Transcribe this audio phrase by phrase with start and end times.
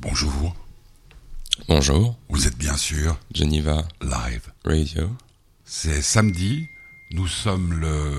[0.00, 0.54] Bonjour,
[1.68, 4.50] Bonjour, vous êtes bien sûr Geneva live.
[4.64, 5.10] Radio.
[5.64, 6.66] C'est samedi,
[7.12, 8.12] nous sommes le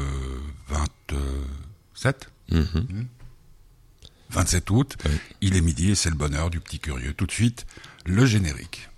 [0.69, 3.07] 27 Mhm.
[4.29, 5.11] 27 août, Oui.
[5.41, 7.13] il est midi et c'est le bonheur du petit curieux.
[7.13, 7.65] Tout de suite,
[8.05, 8.89] le générique.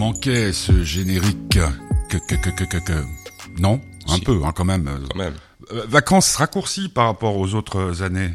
[0.00, 1.50] Manquait ce générique
[2.08, 3.04] que, que, que, que, que, que-
[3.60, 4.22] Non, un Si.
[4.22, 4.88] peu, hein, quand même.
[5.10, 5.34] Quand même.
[5.72, 8.30] Euh, vacances raccourcies par rapport aux autres années.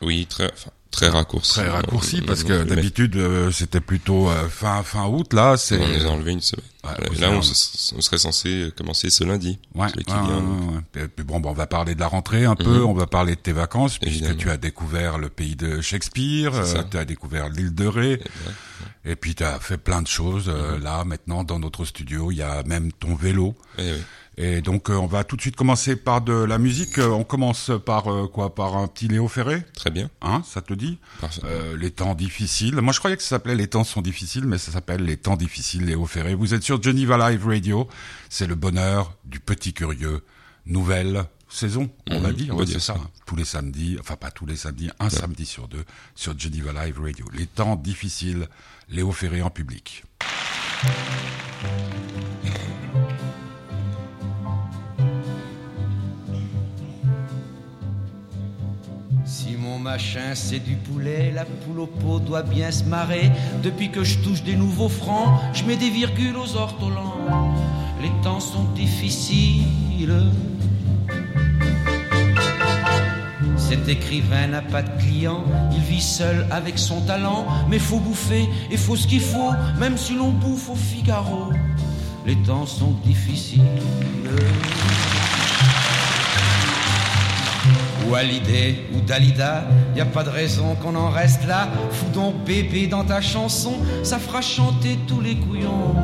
[0.00, 0.70] Oui, très, enfin,
[1.00, 1.52] très raccourci.
[1.54, 5.32] Très raccourci On- parce on- que on- d'habitude euh, c'était plutôt euh, fin fin août
[5.32, 6.64] là c'est On nous a enlevé une semaine.
[6.84, 9.58] Ouais, Là, on, serait censé commencer ce lundi.
[9.74, 11.08] ouais, ouais, ouais.
[11.18, 12.84] Et bon, bah, on va parler de la rentrée un peu, Mhm.
[12.86, 16.52] on va parler de tes vacances puisque tu as découvert le pays de Shakespeare,
[16.90, 18.56] tu as découvert l'île de Ré Et voilà.
[19.04, 20.84] et puis tu as fait plein de choses euh, Mhm.
[20.84, 23.54] là maintenant dans notre studio, il y a même ton vélo.
[23.78, 23.98] Eh oui.
[24.40, 27.24] Et donc euh, on va tout de suite commencer par de la musique, Euh, on
[27.24, 29.64] commence par euh, quoi Par un petit Léo Ferré?
[29.74, 30.08] Très bien.
[30.22, 30.98] Hein, ça te dit?
[31.42, 32.76] Euh, les temps difficiles.
[32.76, 35.36] Moi, je croyais que ça s'appelait Les temps sont difficiles, mais ça s'appelle Les temps
[35.36, 36.36] difficiles, Léo Ferré.
[36.36, 37.88] Vous êtes sur Geneva Live Radio.
[38.28, 40.22] C'est le bonheur du petit curieux.
[40.66, 42.54] Nouvelle saison, on Mhm, va dire.
[42.54, 42.94] on va dire c'est ça.
[42.94, 43.00] ça.
[43.26, 47.00] Tous les samedis, enfin pas tous les samedis, un samedi sur deux, sur Geneva Live
[47.00, 47.24] Radio.
[47.32, 48.46] Les temps difficiles,
[48.88, 50.04] Léo Ferré en public.
[59.92, 63.30] Machin c'est du poulet, la poule au pot doit bien se marrer.
[63.62, 67.16] Depuis que je touche des nouveaux francs, je mets des virgules aux ortolans.
[68.02, 70.20] Les temps sont difficiles.
[73.56, 75.42] Cet écrivain n'a pas de client,
[75.72, 79.96] il vit seul avec son talent, mais faut bouffer et faut ce qu'il faut, même
[79.96, 81.50] si l'on bouffe au Figaro.
[82.26, 83.62] Les temps sont difficiles.
[88.08, 88.14] Ou
[88.96, 91.68] ou Dalida, y a pas de raison qu'on en reste là.
[91.90, 95.94] Fous donc bébé dans ta chanson, ça fera chanter tous les couillons.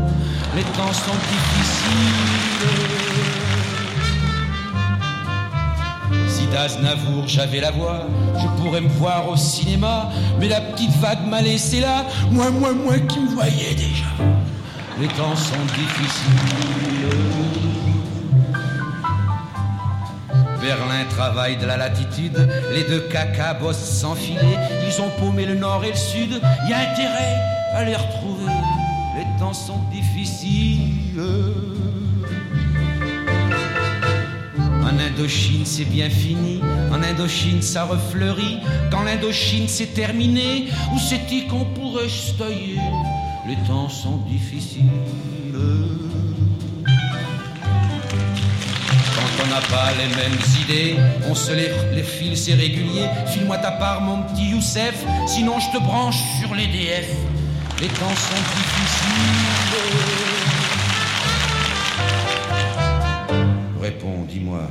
[0.55, 2.45] Les temps sont difficiles.
[6.28, 8.07] Si d'Aznavour j'avais la voix,
[8.39, 10.11] je pourrais me voir au cinéma.
[10.39, 14.05] Mais la petite vague m'a laissé là, moi, moi, moi qui me voyais déjà.
[15.01, 17.64] Les temps sont difficiles.
[20.65, 25.85] Berlin travaille de la latitude, les deux caca bossent sans ils ont paumé le nord
[25.85, 27.37] et le sud, y a intérêt
[27.75, 28.51] à les retrouver,
[29.15, 31.21] les temps sont difficiles.
[34.83, 38.61] En Indochine c'est bien fini, en Indochine ça refleurit,
[38.91, 42.09] quand l'Indochine c'est terminé, où c'est-il qu'on pourrait
[42.39, 42.81] tailler?
[43.47, 44.85] Les temps sont difficiles.
[49.54, 50.97] N'a pas les mêmes idées,
[51.28, 53.06] on se les, les file, c'est régulier.
[53.26, 54.94] File-moi ta part, mon petit Youssef,
[55.28, 57.09] sinon je te branche sur les DF.
[57.81, 59.44] Les temps sont difficiles.
[63.81, 64.62] Réponds, dis-moi,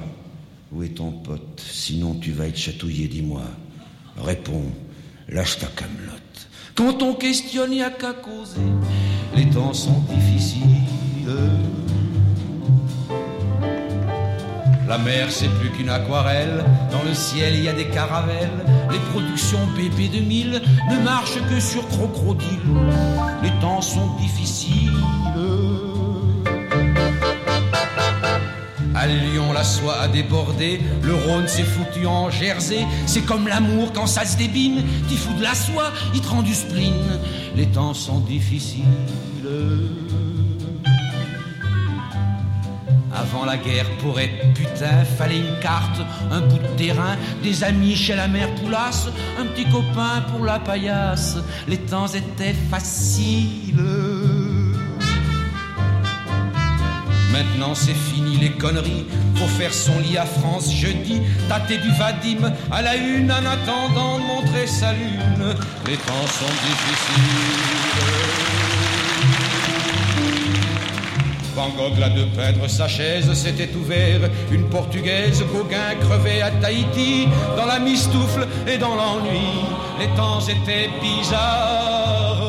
[0.71, 1.61] où est ton pote?
[1.71, 3.44] Sinon tu vas être chatouillé, dis-moi.
[4.17, 4.71] Réponds,
[5.29, 6.21] lâche ta camelote.
[6.75, 8.59] Quand on questionne, y a qu'à causer.
[9.35, 10.63] Les temps sont difficiles.
[14.88, 16.63] La mer, c'est plus qu'une aquarelle.
[16.91, 18.66] Dans le ciel, il y a des caravelles.
[18.91, 20.61] Les productions BP 2000
[20.91, 22.59] ne marchent que sur crocodile.
[23.41, 24.91] Les temps sont difficiles.
[28.95, 30.79] À Lyon, la soie a débordé.
[31.01, 32.85] Le Rhône s'est foutu en Jersey.
[33.05, 34.83] C'est comme l'amour quand ça se débine.
[35.07, 37.19] T'y fous de la soie, il te rend du spleen.
[37.55, 38.83] Les temps sont difficiles.
[43.23, 47.95] Avant la guerre, pour être putain, fallait une carte, un bout de terrain, des amis
[47.95, 49.07] chez la mère Poulasse,
[49.39, 51.38] un petit copain pour la paillasse.
[51.67, 53.75] Les temps étaient faciles.
[57.31, 59.06] Maintenant c'est fini les conneries,
[59.36, 64.19] faut faire son lit à France jeudi, tâter du Vadim à la une en attendant
[64.19, 65.56] de montrer sa lune.
[65.88, 67.82] Les temps sont difficiles.
[71.55, 74.21] Van Gogh là de peindre sa chaise, s'était ouvert
[74.51, 79.61] une portugaise, Gauguin crevé à Tahiti, dans la mistoufle et dans l'ennui,
[80.00, 82.41] les temps étaient bizarres.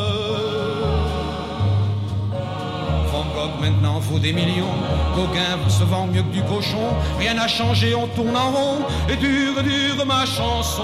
[3.12, 4.78] Van Gogh maintenant vaut des millions,
[5.14, 8.78] Gauguin se vend mieux que du cochon, rien n'a changé, on tourne en rond,
[9.10, 10.82] et dure, dure ma chanson,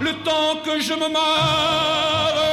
[0.00, 2.51] le temps que je me marre.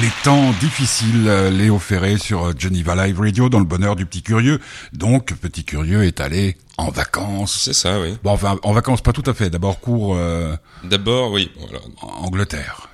[0.00, 4.04] Les temps difficiles, euh, Léo Ferré sur euh, Geneva Live Radio dans le bonheur du
[4.04, 4.60] petit curieux.
[4.92, 7.58] Donc, petit curieux est allé en vacances.
[7.62, 8.14] C'est ça, oui.
[8.22, 9.48] Bon, enfin, en vacances pas tout à fait.
[9.48, 10.54] D'abord cours euh,
[10.84, 11.78] D'abord, oui, voilà.
[12.02, 12.88] en Angleterre.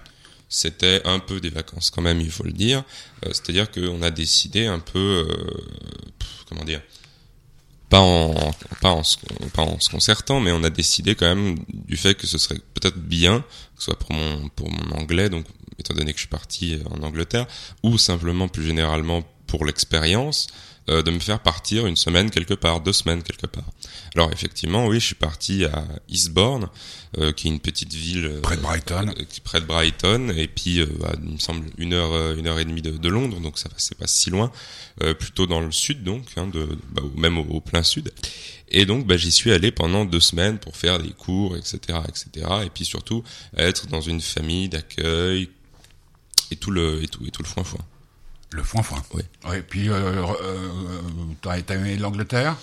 [0.49, 2.84] C'était un peu des vacances quand même, il faut le dire.
[3.26, 4.98] Euh, C'est-à-dire qu'on a décidé un peu,
[5.28, 5.34] euh,
[6.19, 6.82] pff, comment dire,
[7.88, 8.34] pas en,
[8.81, 9.16] pas, en, se-
[9.55, 12.60] pas en se concertant, mais on a décidé quand même du fait que ce serait
[12.75, 15.46] peut-être bien, que ce soit pour mon, pour mon anglais, donc
[15.82, 17.46] étant donné que je suis parti euh, en Angleterre,
[17.82, 20.49] ou simplement plus généralement pour l'expérience,
[20.90, 23.70] euh, de me faire partir une semaine quelque part, deux semaines quelque part.
[24.17, 26.69] Alors effectivement, oui, je suis parti à Eastbourne,
[27.19, 29.14] euh, qui est une petite ville euh, Près de Brighton.
[29.44, 32.82] près de Brighton, et puis à, il me semble une heure, une heure et demie
[32.82, 34.50] de, de Londres, donc ça c'est pas si loin,
[35.20, 38.11] plutôt dans le sud donc, hein, de, bah, même au, au plein sud.
[38.69, 42.46] Et donc bah, j'y suis allé pendant deux semaines pour faire des cours, etc., etc.
[42.64, 43.23] Et puis surtout
[43.56, 45.49] être dans une famille d'accueil
[46.52, 47.81] et tout le et tout et tout le foin foin.
[48.54, 49.02] Le foin foin.
[49.14, 49.22] Oui.
[49.49, 50.69] Ouais, puis, euh, euh,
[51.40, 52.56] t'as aimé l'Angleterre?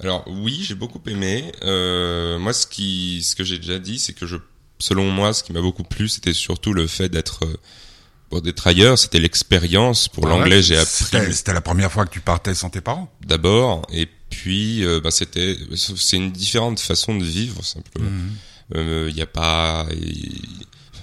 [0.00, 1.52] Alors oui, j'ai beaucoup aimé.
[1.62, 4.36] Euh, moi, ce qui, ce que j'ai déjà dit, c'est que je,
[4.78, 7.56] selon moi, ce qui m'a beaucoup plu, c'était surtout le fait d'être, euh,
[8.30, 8.98] bon, d'être ailleurs.
[8.98, 10.08] C'était l'expérience.
[10.08, 12.70] Pour Ah l'anglais, ouais, j'ai C'était appris c'était la première fois que tu partais sans
[12.70, 13.12] tes parents?
[13.20, 18.10] D'abord, et puis, euh, bah, c'était, c'est une différente façon de vivre simplement.
[18.74, 19.86] Euh, Il n'y a pas,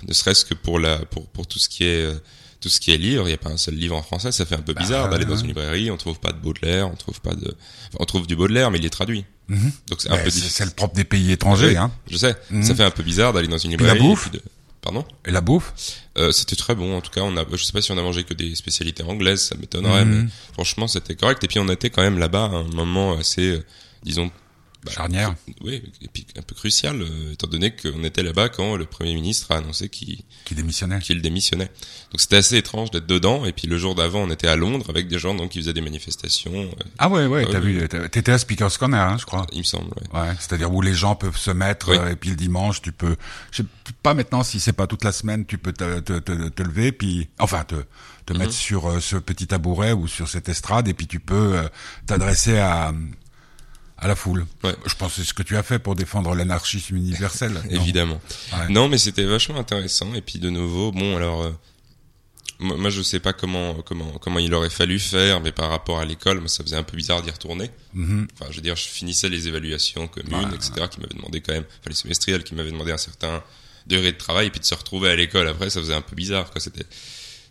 [0.08, 2.16] ne serait-ce que pour la, pour pour tout ce qui est euh,
[2.62, 4.46] tout ce qui est livre, il n'y a pas un seul livre en français, ça
[4.46, 6.96] fait un peu Bah, bizarre d'aller dans une librairie, on trouve pas de Baudelaire, on
[6.96, 7.46] trouve pas de,
[7.90, 9.26] enfin, on trouve du Baudelaire, mais il est traduit.
[9.50, 9.72] Mhm.
[9.88, 10.56] Donc c'est un Ben, peu C'est difficile.
[10.58, 11.92] c'est le propre des pays étrangers, Oui, hein.
[12.10, 12.64] Je sais, Mhm.
[12.64, 14.00] ça fait un peu bizarre d'aller dans une la librairie.
[14.00, 14.44] bouffe et puis de-
[14.82, 15.04] Pardon?
[15.26, 15.74] Et la bouffe?
[16.20, 16.96] Euh, C'était très bon.
[16.96, 17.46] En tout cas, on a.
[17.52, 20.24] Je sais pas si on a mangé que des spécialités anglaises, ça m'étonnerait, Mhm.
[20.26, 21.44] mais franchement, c'était correct.
[21.44, 23.64] Et puis on était quand même là-bas à un moment assez, euh,
[24.04, 24.30] disons,
[24.86, 25.36] bah, Charnière.
[25.62, 29.14] oui, et puis un peu crucial, euh, étant donné qu'on était là-bas quand le premier
[29.16, 31.00] ministre a annoncé qu'il qui démissionnait.
[31.00, 31.72] qu'il démissionnait.
[32.12, 33.46] Donc c'était assez étrange d'être dedans.
[33.46, 35.74] Et puis le jour d'avant, on était à Londres avec des gens donc qui faisaient
[35.74, 36.54] des manifestations.
[36.54, 36.68] euh,
[37.00, 37.74] Ah ouais, ouais, Ah t'as oui.
[37.80, 39.46] vu, t'étais à Speaker's Corner, hein, je crois.
[39.52, 39.90] il me semble.
[40.14, 40.20] ouais.
[40.22, 41.98] Ouais, c'est-à-dire où les gens peuvent se mettre Oui.
[41.98, 43.16] euh, et puis le dimanche tu peux,
[43.52, 43.68] je sais
[44.04, 46.92] pas maintenant si c'est pas toute la semaine, tu peux te, te, te, te lever
[46.92, 47.76] puis enfin te
[48.26, 48.40] te Mhm.
[48.40, 51.68] mettre sur euh, ce petit tabouret ou sur cette estrade et puis tu peux euh,
[52.08, 52.92] t'adresser à
[53.98, 54.46] à la foule.
[54.64, 54.76] Ouais.
[54.86, 57.54] Je pense que c'est ce que tu as fait pour défendre l'anarchisme universel.
[57.72, 58.22] non Évidemment.
[58.54, 58.70] Ouais.
[58.70, 60.14] Non, mais c'était vachement intéressant.
[60.14, 61.52] Et puis de nouveau, bon, alors, euh,
[62.60, 66.06] moi, je sais pas comment, comment, comment il aurait fallu faire, mais par rapport à
[66.06, 67.70] l'école, moi, ça faisait un peu bizarre d'y retourner.
[67.94, 68.28] Mhm.
[68.34, 71.54] Enfin, je veux dire, je finissais les évaluations communes, Ouais, etc., qui m'avaient demandé quand
[71.54, 73.44] même, enfin, les semestriels qui m'avaient demandé un certain
[73.88, 76.16] degré de travail, et puis de se retrouver à l'école après, ça faisait un peu
[76.16, 76.62] bizarre, quoi.
[76.62, 76.86] C'était,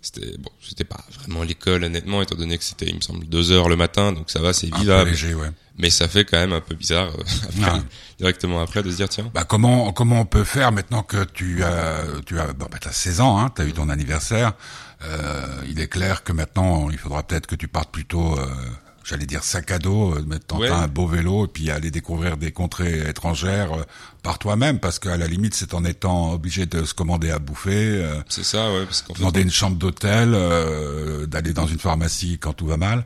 [0.05, 3.51] c'était, bon, c'était pas vraiment l'école, honnêtement, étant donné que c'était, il me semble, deux
[3.53, 5.11] heures le matin, donc ça va, c'est vivable.
[5.11, 5.51] léger, ouais.
[5.79, 7.23] Mais ça fait quand même un peu bizarre, euh,
[7.67, 7.81] après,
[8.19, 11.65] directement après, de se dire, tiens, Bah comment comment on peut faire maintenant que tu
[11.65, 14.53] as tu as bon bah t'as 16 ans hein, t'as eu ton anniversaire.
[15.03, 18.47] Euh, il est clair que maintenant il faudra peut-être que tu partes plutôt euh,
[19.05, 20.69] j'allais dire sac à dos, euh, mettre Ouais.
[20.71, 23.83] un beau vélo et puis aller découvrir des contrées étrangères euh,
[24.25, 27.71] par toi-même parce qu'à la limite c'est en étant obligé de se commander à bouffer,
[28.03, 31.79] euh, c'est ça, ouais, parce qu'en fait, demander une chambre d'hôtel, euh, d'aller dans une
[31.79, 33.05] pharmacie quand tout va mal.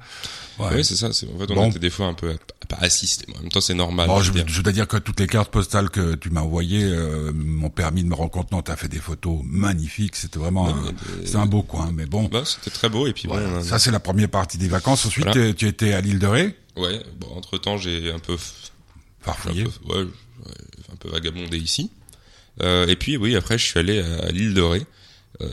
[0.59, 0.69] Ouais.
[0.77, 1.13] Oui, c'est ça.
[1.13, 1.69] c'est- En fait, on Bon.
[1.71, 2.37] était des fois un peu
[2.69, 3.25] pas assistés.
[3.29, 4.07] mais En même temps, c'est normal.
[4.09, 4.49] Bon, je je, veux dire.
[4.49, 8.03] je dois dire que toutes les cartes postales que tu m'as envoyées euh, m'ont permis
[8.03, 8.51] de me rendre compte.
[8.53, 10.17] Non, t'as fait des photos magnifiques.
[10.17, 10.75] C'était vraiment,
[11.25, 11.91] c'est un beau coin.
[11.95, 13.07] Mais bon, Bah, c'était très beau.
[13.07, 13.49] Et puis voilà.
[13.49, 15.07] bon, ça c'est la première partie des vacances.
[15.07, 15.53] Ensuite, Voilà.
[15.55, 17.03] tu- étais à l'île de Ré, ouais.
[17.21, 18.37] Bon, entre temps, j'ai un peu, un
[19.25, 19.65] farfouillé.
[19.65, 20.07] peu, ouais,
[20.93, 21.91] un peu vagabondé ici.
[22.63, 24.83] Euh, et puis oui, après, je suis allé à, à l'île de Ré,
[25.43, 25.47] euh,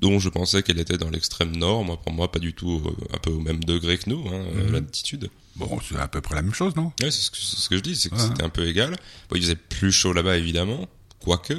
[0.00, 1.84] dont je pensais qu'elle était dans l'extrême nord.
[1.84, 4.44] Moi, pour moi, pas du tout, euh, un peu au même degré que nous, hein,
[4.54, 4.72] Mhm.
[4.72, 5.30] l'altitude.
[5.56, 6.92] Bon, c'est à peu près la même chose, non?
[7.02, 8.20] Ouais, c'est ce, que- c'est ce que je dis, c'est que Ouais.
[8.28, 8.96] c'était un peu égal.
[9.28, 10.88] Bon, il faisait plus chaud là-bas, évidemment,
[11.20, 11.54] quoique.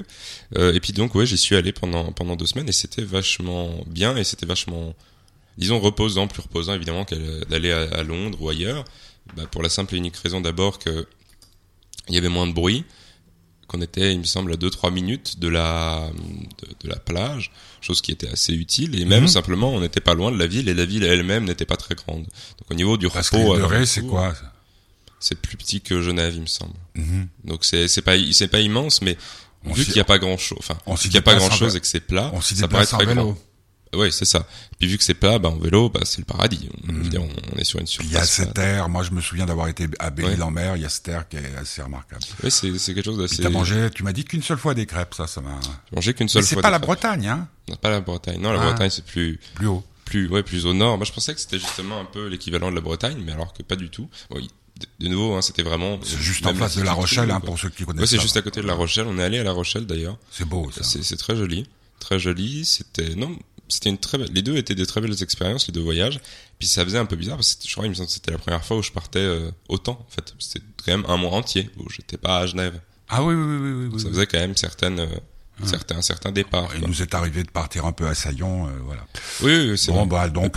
[0.58, 3.84] Euh, et puis donc, ouais, j'y suis allé pendant pendant deux semaines et c'était vachement
[3.88, 4.96] bien et c'était vachement,
[5.58, 7.06] disons, reposant, plus reposant évidemment
[7.50, 8.84] d'aller à, à Londres ou ailleurs.
[9.38, 11.06] Bah, pour la simple et unique raison d'abord que
[12.10, 12.84] il y avait moins de bruit,
[13.68, 16.10] qu'on était, il me semble, à 2-3 minutes de la
[16.62, 17.52] de, de la plage,
[17.82, 19.00] chose qui était assez utile.
[19.00, 19.28] Et même Mhm.
[19.28, 21.94] simplement, on n'était pas loin de la ville et la ville elle-même n'était pas très
[21.96, 22.24] grande.
[22.24, 24.34] Donc au niveau du Parce repos, Ré, c'est quoi
[25.22, 26.74] c'est plus petit que Genève, il me semble.
[26.96, 27.28] Mhm.
[27.44, 29.18] Donc c'est c'est pas c'est pas immense, mais
[29.66, 31.76] On vu qu'il y a pas grand chose, enfin qu'il y a pas grand chose
[31.76, 33.14] et que c'est plat, On s'y déplace en vélo.
[33.14, 33.38] grand.
[33.96, 34.46] Ouais, c'est ça.
[34.80, 36.70] Puis vu que c'est plat, bah en vélo, bah c'est le paradis.
[36.88, 38.30] On, dire, on est sur une Puis il y a surface.
[38.48, 38.68] cette plate.
[38.68, 38.90] air.
[38.90, 40.76] Moi, je me souviens d'avoir été à Belle-Île-en-Mer.
[40.76, 42.22] Il y a cette air qui est assez remarquable.
[42.44, 43.42] Ouais, c'est c'est quelque chose d'assez.
[43.42, 43.90] t'as mangé.
[43.94, 45.14] Tu m'as dit qu'une seule fois des crêpes.
[45.16, 45.60] Ça, ça m'a.
[45.90, 46.62] J'ai mangé qu'une Mais seule c'est fois.
[46.62, 46.88] pas des la crêpes.
[46.88, 48.40] Bretagne, hein Non, pas la Bretagne.
[48.40, 48.66] Non, la Ah.
[48.70, 49.84] Bretagne c'est plus Plus haut.
[50.06, 50.98] plus ouais plus au nord.
[50.98, 53.64] Moi je pensais que c'était justement un peu l'équivalent de la Bretagne, mais alors que
[53.64, 54.08] pas du tout.
[54.30, 54.40] Bon,
[55.00, 56.00] de, nouveau, hein, c'était vraiment.
[56.04, 58.10] C'est juste en face de La Rochelle, hein, pour ceux qui Ouais, connaissent.
[58.12, 58.22] c'est ça.
[58.22, 59.08] juste à côté de La Rochelle.
[59.10, 60.18] On est allé à La Rochelle d'ailleurs.
[60.32, 60.84] C'est beau, ça.
[60.84, 61.68] C'est c'est très joli,
[62.00, 62.64] très joli.
[62.66, 63.36] C'était non,
[63.70, 66.20] c'était une très belle- les deux étaient des très belles expériences, les deux voyages.
[66.60, 68.32] Puis ça faisait un peu bizarre parce que je crois, il me semble que c'était
[68.32, 70.06] la première fois où je partais euh, autant.
[70.08, 72.80] En fait, c'était quand même un mois entier où j'étais pas à Genève.
[73.08, 73.84] Ah oui, oui, oui, oui.
[73.86, 75.08] oui, Donc ça faisait quand même certaines, euh,
[75.66, 76.70] certains, certains départs.
[76.76, 76.88] Il quoi.
[76.90, 79.06] nous est arrivé de partir un peu à Saillon, euh, voilà.
[79.42, 80.28] Oui, oui, c'est Bon, vrai.
[80.28, 80.56] bah, donc,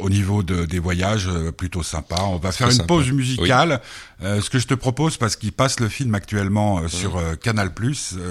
[0.00, 2.16] au niveau de, des voyages, plutôt sympa.
[2.22, 2.86] On va faire une sympa.
[2.86, 3.80] pause musicale.
[4.22, 7.72] Ce que je te propose, parce qu'il passe le film actuellement sur Canal+,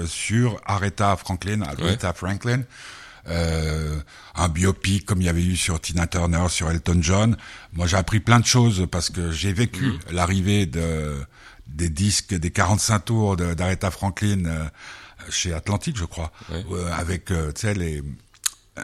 [0.06, 2.62] sur Aretha Franklin, Aretha Franklin,
[3.28, 3.98] euh,
[4.34, 7.36] un biopic comme il y avait eu sur Tina Turner, sur Elton John.
[7.72, 9.98] Moi, j'ai appris plein de choses parce que j'ai vécu Mhm.
[10.12, 11.16] l'arrivée de
[11.66, 14.64] des disques, des 45 tours d'Aretha Franklin euh,
[15.30, 16.64] chez Atlantique, je crois, Ouais.
[16.72, 18.02] euh, avec, euh, tu sais, les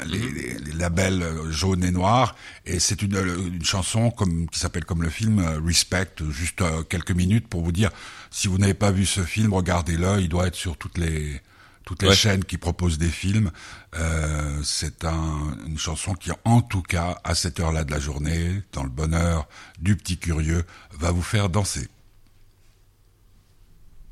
[0.07, 2.35] les, les- les labels jaunes et noirs
[2.67, 7.47] et c'est une, une chanson comme qui s'appelle comme le film Respect juste quelques minutes
[7.47, 7.91] pour vous dire
[8.29, 11.41] si vous n'avez pas vu ce film regardez-le il doit être sur toutes les
[11.85, 12.15] toutes les Ouais.
[12.15, 13.51] chaînes qui proposent des films
[13.97, 18.63] Euh, c'est un, une chanson qui en tout cas à cette heure-là de la journée
[18.73, 19.47] dans le bonheur
[19.79, 21.89] du petit curieux va vous faire danser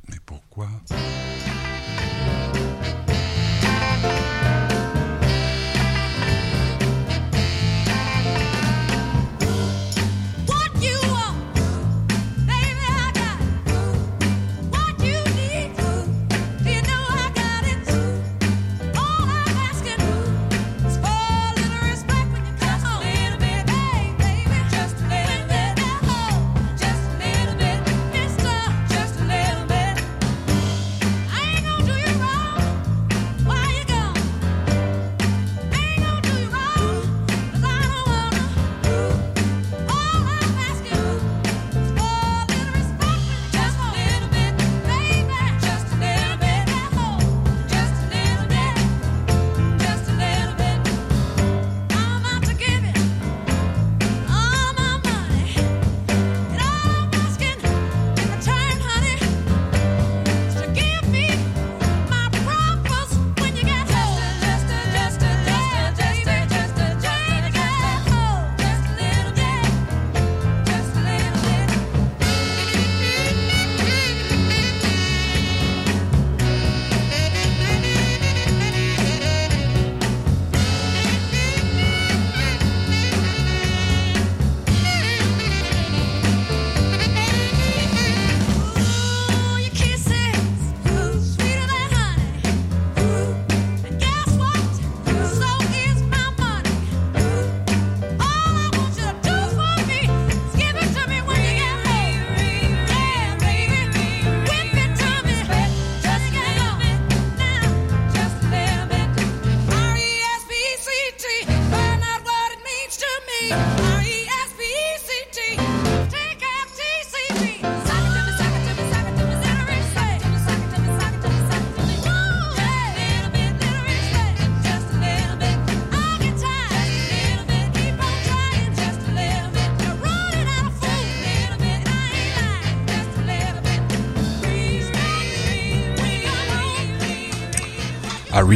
[0.09, 0.69] mais pourquoi?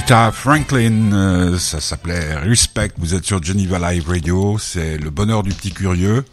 [0.09, 2.91] Aretha Franklin, euh, ça s'appelait Respect.
[2.97, 6.25] Vous êtes sur Geneva Live Radio, c'est le bonheur du petit curieux.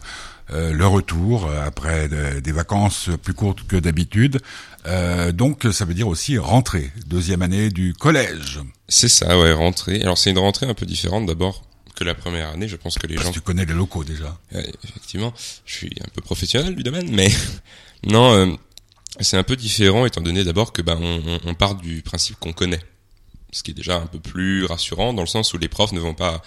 [0.52, 4.40] euh, le retour après de- des vacances plus courtes que d'habitude.
[4.86, 8.60] Euh, donc ça veut dire aussi rentrée, deuxième année du collège.
[8.86, 10.02] C'est ça, ouais, rentrée.
[10.02, 11.64] Alors c'est une rentrée un peu différente d'abord
[11.96, 12.68] que la première année.
[12.68, 14.38] Je pense que les Parce gens que tu connais les locaux déjà.
[14.84, 15.32] Effectivement,
[15.64, 17.30] je suis un peu professionnel du domaine, mais
[18.06, 18.46] non, euh,
[19.20, 22.36] c'est un peu différent étant donné d'abord que ben on, on- on part du principe
[22.38, 22.80] qu'on connaît,
[23.54, 26.00] ce qui est déjà un peu plus rassurant dans le sens où les profs ne
[26.00, 26.42] vont pas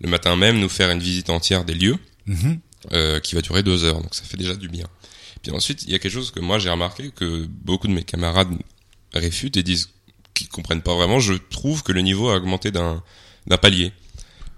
[0.00, 2.58] le matin même nous faire une visite entière des lieux Mhm.
[2.92, 4.86] euh, qui va durer deux heures, donc ça fait déjà du bien.
[5.42, 8.04] Puis ensuite, il y a quelque chose que moi j'ai remarqué que beaucoup de mes
[8.04, 8.50] camarades
[9.14, 9.88] réfutent et disent
[10.34, 11.18] qu'ils comprennent pas vraiment.
[11.18, 13.02] Je trouve que le niveau a augmenté d'un
[13.46, 13.92] d'un palier.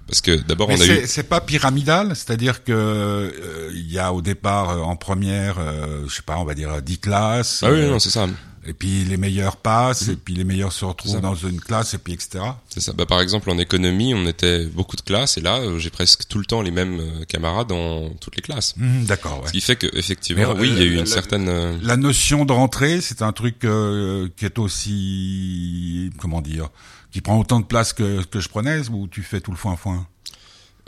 [0.08, 3.98] Parce que d'abord on a eu c'est c'est pas pyramidal, c'est-à-dire que euh, il y
[3.98, 7.62] a au départ euh, en première, euh, je sais pas, on va dire 10 classes.
[7.62, 8.26] ah oui euh, non c'est ça
[8.64, 11.98] et puis les meilleurs passent, et puis les meilleurs se retrouvent dans une classe, et
[11.98, 12.44] puis etc.
[12.68, 12.92] C'est ça.
[12.92, 16.28] Bah, par exemple, en économie, on était beaucoup de classes, et là, euh, j'ai presque
[16.28, 18.74] tout le temps les mêmes euh, camarades dans toutes les classes.
[18.76, 19.48] Mhm, D'accord, ouais.
[19.48, 21.80] Ce qui fait que, effectivement, Mais, oui, il y a eu euh, une la- certaine.
[21.82, 26.68] La notion de rentrée, c'est un truc euh, qui est aussi, comment dire,
[27.10, 30.06] qui prend autant de place que, que je prenais, ou tu fais tout le foin-foin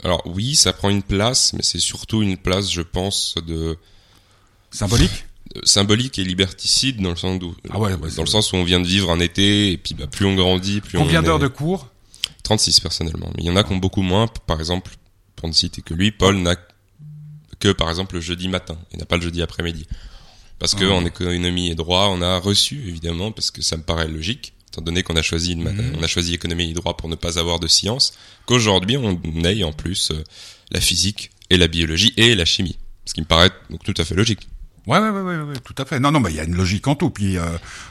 [0.03, 3.77] Alors oui, ça prend une place, mais c'est surtout une place, je pense, de
[4.71, 5.25] Symbolique?
[5.63, 8.79] Symbolique et liberticide dans le sens où, Ah ouais, dans le sens où on vient
[8.79, 11.03] de vivre un été, et puis bah, plus on grandit, plus on.
[11.03, 11.87] Combien d'heures est- de cours?
[12.43, 13.31] 36 personnellement.
[13.35, 14.27] Mais il y en a qui ont beaucoup moins.
[14.47, 14.91] Par exemple,
[15.35, 16.55] pour ne citer que lui, Paul n'a
[17.59, 18.77] que par exemple le jeudi matin.
[18.93, 19.87] Il n'a pas le jeudi après-midi.
[20.59, 20.93] Parce que Ah.
[20.93, 24.81] en économie et droit, on a reçu évidemment parce que ça me paraît logique, étant
[24.81, 25.95] donné qu'on a choisi Mhm.
[25.99, 28.13] on a choisi économie et droit pour ne pas avoir de sciences,
[28.45, 30.23] qu'aujourd'hui on ait en plus euh,
[30.71, 32.77] la physique et la biologie et la chimie.
[33.05, 34.47] Ce qui me paraît donc tout à fait logique.
[34.87, 35.99] Ouais, ouais, ouais, ouais, ouais, tout à fait.
[35.99, 37.09] Non, non, mais il y a une logique en tout.
[37.09, 37.45] Puis, euh,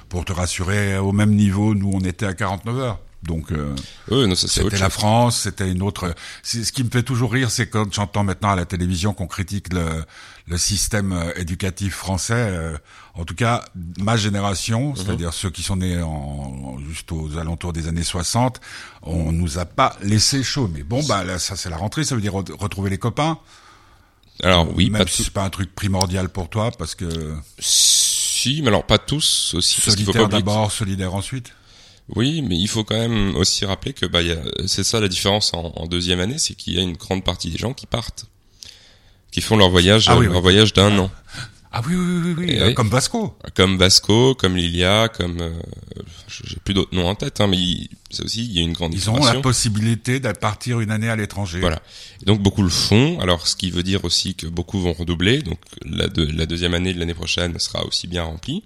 [0.08, 3.00] pour te rassurer, au même niveau, nous, on était à 49 heures.
[3.24, 3.74] Donc, euh,
[4.10, 4.90] Oui, c'était la.
[4.90, 6.14] France, c'était une autre.
[6.42, 9.72] Ce qui me fait toujours rire, c'est quand j'entends maintenant à la télévision qu'on critique
[9.72, 10.04] le,
[10.46, 12.34] le système euh, éducatif français.
[12.36, 12.76] euh,
[13.14, 13.64] en tout cas,
[13.98, 14.96] ma génération, Mhm.
[14.96, 18.60] c'est-à-dire ceux qui sont nés en, en- juste aux alentours des années 60,
[19.02, 20.68] on nous a pas laissé chaud.
[20.70, 23.38] Mais bon, bah là, ça c'est la rentrée, ça veut dire re- retrouver les copains.
[24.42, 28.60] Alors oui, même pas si c'est pas un truc primordial pour toi, parce que Si,
[28.62, 29.80] mais alors pas tous aussi.
[29.80, 31.52] Solitaire d'abord, solidaire ensuite.
[32.14, 35.00] Oui, mais il faut quand même aussi rappeler que bah, il y a- c'est ça
[35.00, 37.72] la différence en, en deuxième année, c'est qu'il y a une grande partie des gens
[37.72, 38.26] qui partent,
[39.30, 40.42] qui font leur voyage, Ah oui, leur oui.
[40.42, 41.10] voyage d'un an,
[41.76, 42.74] Ah oui, oui, oui, oui, euh, oui.
[42.74, 43.36] comme Vasco.
[43.56, 45.50] comme Vasco, comme Lilia, comme euh,
[46.28, 48.74] j'ai plus d'autres noms en tête, hein, mais il- c'est aussi il y a une
[48.74, 51.58] grande Ils ont la possibilité de partir une année à l'étranger.
[51.58, 51.82] Voilà.
[52.22, 53.18] Et donc beaucoup le font.
[53.18, 55.42] Alors ce qui veut dire aussi que beaucoup vont redoubler.
[55.42, 56.06] Donc la
[56.46, 58.62] deuxième année de l'année prochaine sera aussi bien remplie.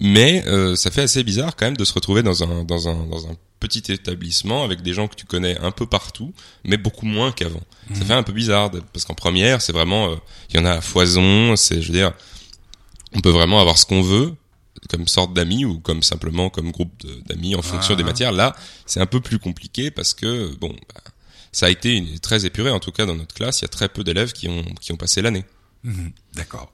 [0.00, 3.06] Mais euh, ça fait assez bizarre quand même de se retrouver dans un dans un
[3.06, 6.32] dans un petit établissement avec des gens que tu connais un peu partout,
[6.64, 7.60] mais beaucoup moins qu'avant.
[7.94, 10.16] Ça fait un peu bizarre parce qu'en première c'est vraiment euh,
[10.50, 11.54] il y en a à foison.
[11.56, 12.12] C'est je veux dire
[13.14, 14.34] on peut vraiment avoir ce qu'on veut
[14.88, 17.96] comme sorte d'amis ou comme simplement comme groupe d'amis en fonction Ah.
[17.96, 18.32] des matières.
[18.32, 18.56] Là,
[18.86, 21.00] c'est un peu plus compliqué parce que bon, bah,
[21.52, 22.70] ça a été une- très épuré.
[22.70, 24.90] En tout cas, dans notre classe, il y a très peu d'élèves qui ont qui
[24.92, 25.44] ont passé l'année.
[25.84, 26.72] Mhm, D'accord.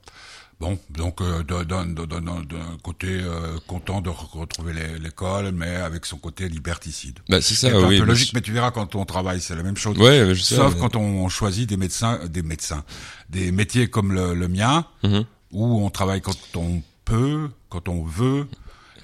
[0.59, 4.99] Bon, donc euh, d'un- d'un d'un- d'un- d'un côté euh, content de re- retrouver l'é-
[4.99, 7.19] l'école, mais avec son côté liberticide.
[7.29, 7.73] Bah, c'est ça, oui.
[7.81, 9.97] peu mais logique, mais tu verras quand on travaille, c'est la même chose.
[9.97, 10.55] Ouais, je sais.
[10.55, 12.83] Sauf mais- quand on choisit des médecins, des médecins,
[13.29, 15.23] des métiers comme le, le mien, Mhm.
[15.53, 18.45] où on travaille quand on peut, quand on veut,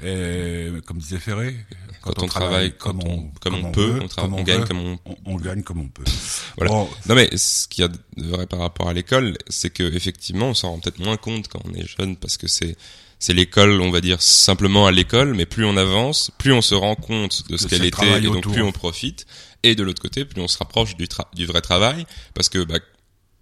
[0.04, 1.56] et comme disait Ferré,
[2.02, 5.36] Quand on travaille comme on- comme on peut, on gagne veut, comme on- on, on
[5.38, 6.04] gagne comme on peut.
[6.58, 6.72] Voilà.
[6.72, 7.98] Bon, Non mais ce qu'il y a de
[8.30, 11.62] vrai par rapport à l'école, c'est que effectivement, on s'en rend peut-être moins compte quand
[11.66, 12.76] on est jeune parce que c'est
[13.18, 16.76] c'est l'école, on va dire simplement à l'école, mais plus on avance, plus on se
[16.76, 18.52] rend compte de ce qu'elle était et donc autour.
[18.52, 19.26] plus on profite.
[19.64, 22.06] Et de l'autre côté, plus on se rapproche du, tra- du vrai travail
[22.36, 22.78] parce que bah,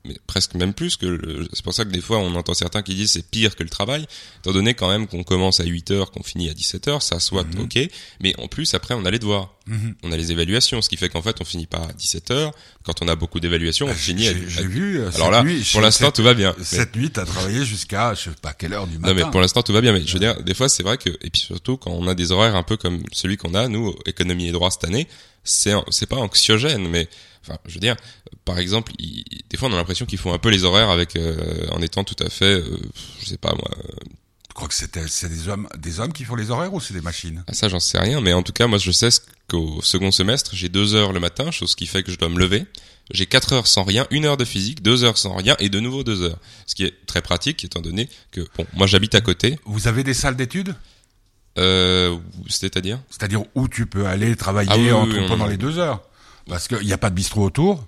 [0.06, 2.82] mais presque même plus que le- c'est pour ça que des fois on entend certains
[2.82, 4.06] qui disent c'est pire que le travail
[4.40, 7.20] étant donné quand même qu'on commence à 8 heures qu'on finit à 17 heures ça
[7.20, 7.62] soit Mhm.
[7.62, 7.80] ok
[8.20, 9.54] mais en plus après on a les devoirs
[10.04, 12.52] on a les évaluations ce qui fait qu'en fait on finit pas à 17 heures
[12.84, 15.00] quand on a beaucoup d'évaluations on Bah, finit à, j'ai vu.
[15.00, 18.14] euh, alors là nuit, pour l'instant tout va bien Mais- Cette nuit, t'as travaillé jusqu'à,
[18.14, 19.14] je sais pas quelle heure du matin.
[19.14, 20.98] non mais pour l'instant tout va bien mais je veux dire des fois c'est vrai
[20.98, 23.70] que et puis surtout quand on a des horaires un peu comme celui qu'on a
[23.70, 25.08] nous économie et droit cette année
[25.46, 27.08] c'est c'est pas anxiogène mais
[27.46, 27.96] enfin je veux dire
[28.44, 31.16] par exemple il- des fois on a l'impression qu'ils font un peu les horaires avec
[31.16, 32.78] euh, en étant tout à fait euh,
[33.22, 33.72] je sais pas moi
[34.54, 34.96] Tu crois que c'est
[35.30, 37.44] des hommes, des hommes qui font les horaires ou c'est des machines?
[37.48, 39.10] Ah, ça j'en sais rien mais en tout cas moi je sais
[39.50, 42.38] qu'au second semestre j'ai deux heures le matin chose qui fait que je dois me
[42.38, 42.66] lever
[43.12, 45.80] j'ai quatre heures sans rien, une heure de physique, deux heures sans rien et de
[45.82, 46.38] nouveau deux heures.
[46.68, 49.60] Ce qui est très pratique étant donné que bon, moi j'habite à côté.
[49.66, 50.74] Vous avez des salles d'études?
[51.58, 53.00] Euh, C'est-à-dire?
[53.10, 56.02] C'est-à-dire où tu peux aller travailler Ah oui, oui, en- oui, pendant les deux heures
[56.48, 57.86] Parce qu'il n'y a pas de bistrot autour.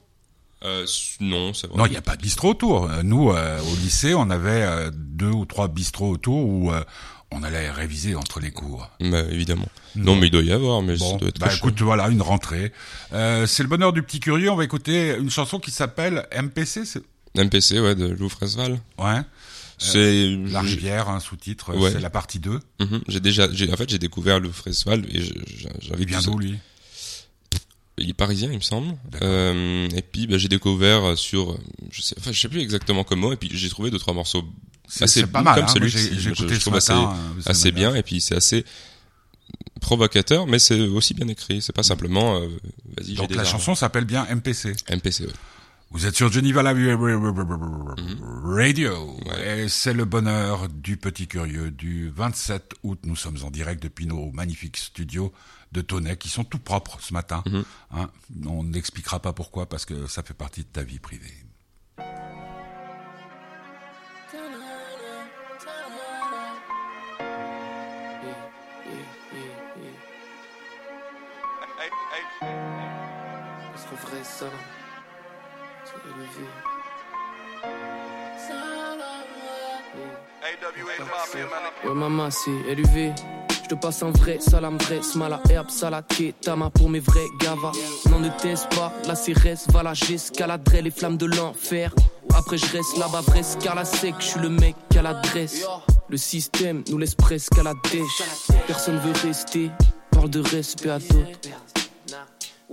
[0.66, 0.86] Euh,
[1.20, 1.78] Non, c'est vrai.
[1.78, 2.90] Non, il n'y a pas de bistrot autour.
[2.90, 6.84] Euh, Nous, euh, au lycée, on avait euh, deux ou trois bistrots autour où euh,
[7.32, 8.90] on allait réviser entre les cours.
[9.00, 9.68] Bah, évidemment.
[9.96, 12.22] Non, mais il doit y avoir, mais Bon, ça doit être bah écoute, voilà, une
[12.22, 12.72] rentrée.
[13.14, 14.50] Euh, c'est le bonheur du petit curieux.
[14.52, 16.84] On va écouter une chanson qui s'appelle MPC.
[17.36, 18.80] MPC, ouais, de Lou Fresval.
[18.98, 19.22] Ouais.
[19.78, 21.76] C'est La rivière, un sous-titre.
[21.76, 21.92] Ouais.
[21.92, 22.60] C'est la partie 2.
[22.80, 23.02] Mhm.
[23.10, 26.40] J'ai déjà, j'ai, en fait, j'ai découvert Lou Fresval et je- Il j'avais vient d'où,
[26.40, 26.58] lui?
[27.98, 28.94] Il est parisien, il me semble.
[29.22, 31.58] Euh, et puis, bah, j'ai découvert sur,
[31.92, 33.32] je sais, enfin, je sais plus exactement comment.
[33.32, 34.44] Et puis, j'ai trouvé deux trois morceaux
[35.00, 35.56] assez pas mal.
[35.56, 35.68] comme hein.
[35.68, 36.78] celui que je- ce trouve matin.
[36.78, 37.96] assez, euh, assez bien.
[37.96, 38.66] Et puis, c'est assez
[39.82, 41.62] provocateur, mais c'est aussi bien écrit.
[41.62, 42.48] C'est pas simplement, euh,
[42.98, 43.48] vas-y, j'ai Donc la armes.
[43.52, 44.74] chanson s'appelle bien MPC.
[44.90, 45.32] MPC, ouais.
[45.92, 46.90] Vous êtes sur Geneva la Radio
[47.98, 48.54] Mhm.
[49.28, 49.60] Ouais.
[49.64, 53.00] et c'est le bonheur du petit curieux du 27 août.
[53.06, 55.32] Nous sommes en direct depuis nos magnifiques studios
[55.72, 57.44] de Tonnet qui sont tout propres ce matin.
[57.46, 57.64] Mhm.
[57.92, 58.10] Hein,
[58.46, 61.34] on n'expliquera pas pourquoi parce que ça fait partie de ta vie privée.
[81.84, 83.14] Ouais, maman, c'est LUV.
[83.64, 86.06] Je te passe un vrai salam, vrai smala, herbe, salade,
[86.42, 87.72] tama pour mes vrais gavas.
[88.10, 91.94] N'en ne teste pas, la CRS, va la j'escaladerai les flammes de l'enfer.
[92.36, 95.66] Après je reste là-bas, vrai car la sec, je suis le mec à l'adresse.
[96.10, 98.22] Le système nous laisse presque à la dèche.
[98.68, 99.72] Personne veut rester,
[100.12, 101.75] parle de respect à d'autres.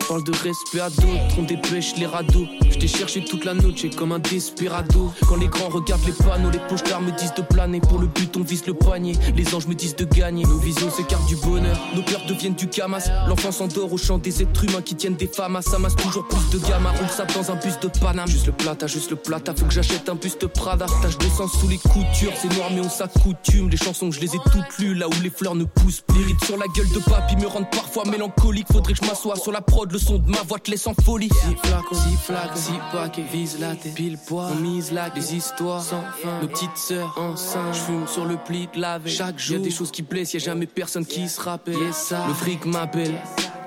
[0.09, 2.47] Parle de respect à d'autres, on dépêche les radeaux.
[2.71, 5.13] Je t'ai cherché toute la noche comme un desperado.
[5.29, 7.81] Quand les grands regardent les panneaux, les pochards me disent de planer.
[7.81, 9.13] Pour le but, on vise le poignet.
[9.37, 10.45] Les anges me disent de gagner.
[10.45, 13.07] Nos visions s'écartent du bonheur, nos cœurs deviennent du camas.
[13.29, 15.59] L'enfant s'endort au chant des êtres humains qui tiennent des femmes.
[15.61, 16.91] Ça masse toujours plus de gamma.
[16.93, 18.29] Roule ça dans un bus de Paname.
[18.29, 19.55] Juste le plata, juste le plata.
[19.55, 20.87] Faut que j'achète un buste Prada.
[21.03, 22.33] Tache de sang sous les coutures.
[22.41, 23.69] C'est noir, mais on s'accoutume.
[23.69, 24.95] Les chansons, je les ai toutes lues.
[24.95, 26.03] Là où les fleurs ne poussent.
[26.17, 28.67] Les rides sur la gueule de papy me rendent parfois mélancolique.
[28.73, 29.93] Faudrait que je m'assoie sur la prod.
[29.93, 31.29] Le son de ma voix te laisse en folie.
[31.29, 34.49] Si flacon, si flacon, si paquet, vise la tête, pile poids.
[34.53, 36.41] On mise là des histoires sans fin.
[36.41, 39.13] Nos petites sœurs enceintes, j'fume sur le pli de la veille.
[39.13, 41.75] Chaque jour, y a des choses qui blessent, y a jamais personne qui se rappelle.
[41.79, 43.15] Le fric m'appelle,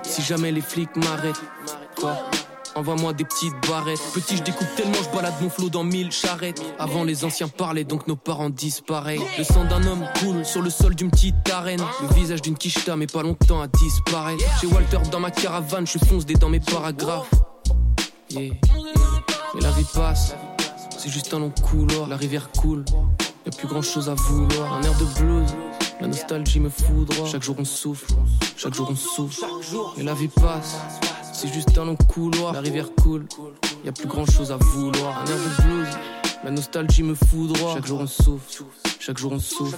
[0.02, 1.42] si jamais les flics m'arrêtent.
[1.96, 2.16] Quoi?
[2.76, 4.02] Envoie-moi des petites barrettes.
[4.12, 6.62] Petit, je découpe tellement, je balade mon flot dans mille charrettes.
[6.78, 9.20] Avant, les anciens parlaient, donc nos parents disparaissent.
[9.38, 11.80] Le sang d'un homme coule sur le sol d'une petite arène.
[12.02, 14.44] Le visage d'une quicheta, mais pas longtemps à disparaître.
[14.60, 17.30] Chez Walter, dans ma caravane, je fonce des dans mes paragraphes.
[18.28, 18.52] Yeah.
[19.54, 20.34] Mais la vie passe,
[20.98, 22.08] c'est juste un long couloir.
[22.08, 22.84] La rivière coule,
[23.46, 24.74] y a plus grand chose à vouloir.
[24.74, 25.48] Un air de blues,
[25.98, 27.26] la nostalgie me foudroie.
[27.26, 28.12] Chaque jour on souffle,
[28.54, 29.46] chaque jour on souffle.
[29.96, 30.76] Mais la vie passe,
[31.36, 32.54] c'est juste un long couloir.
[32.54, 33.26] La rivière coule,
[33.84, 35.18] y a plus grand chose à vouloir.
[35.18, 35.88] Un air de blues,
[36.46, 37.74] la nostalgie me foudroie.
[37.74, 38.64] Chaque jour on souffle,
[39.00, 39.76] chaque jour on souffle.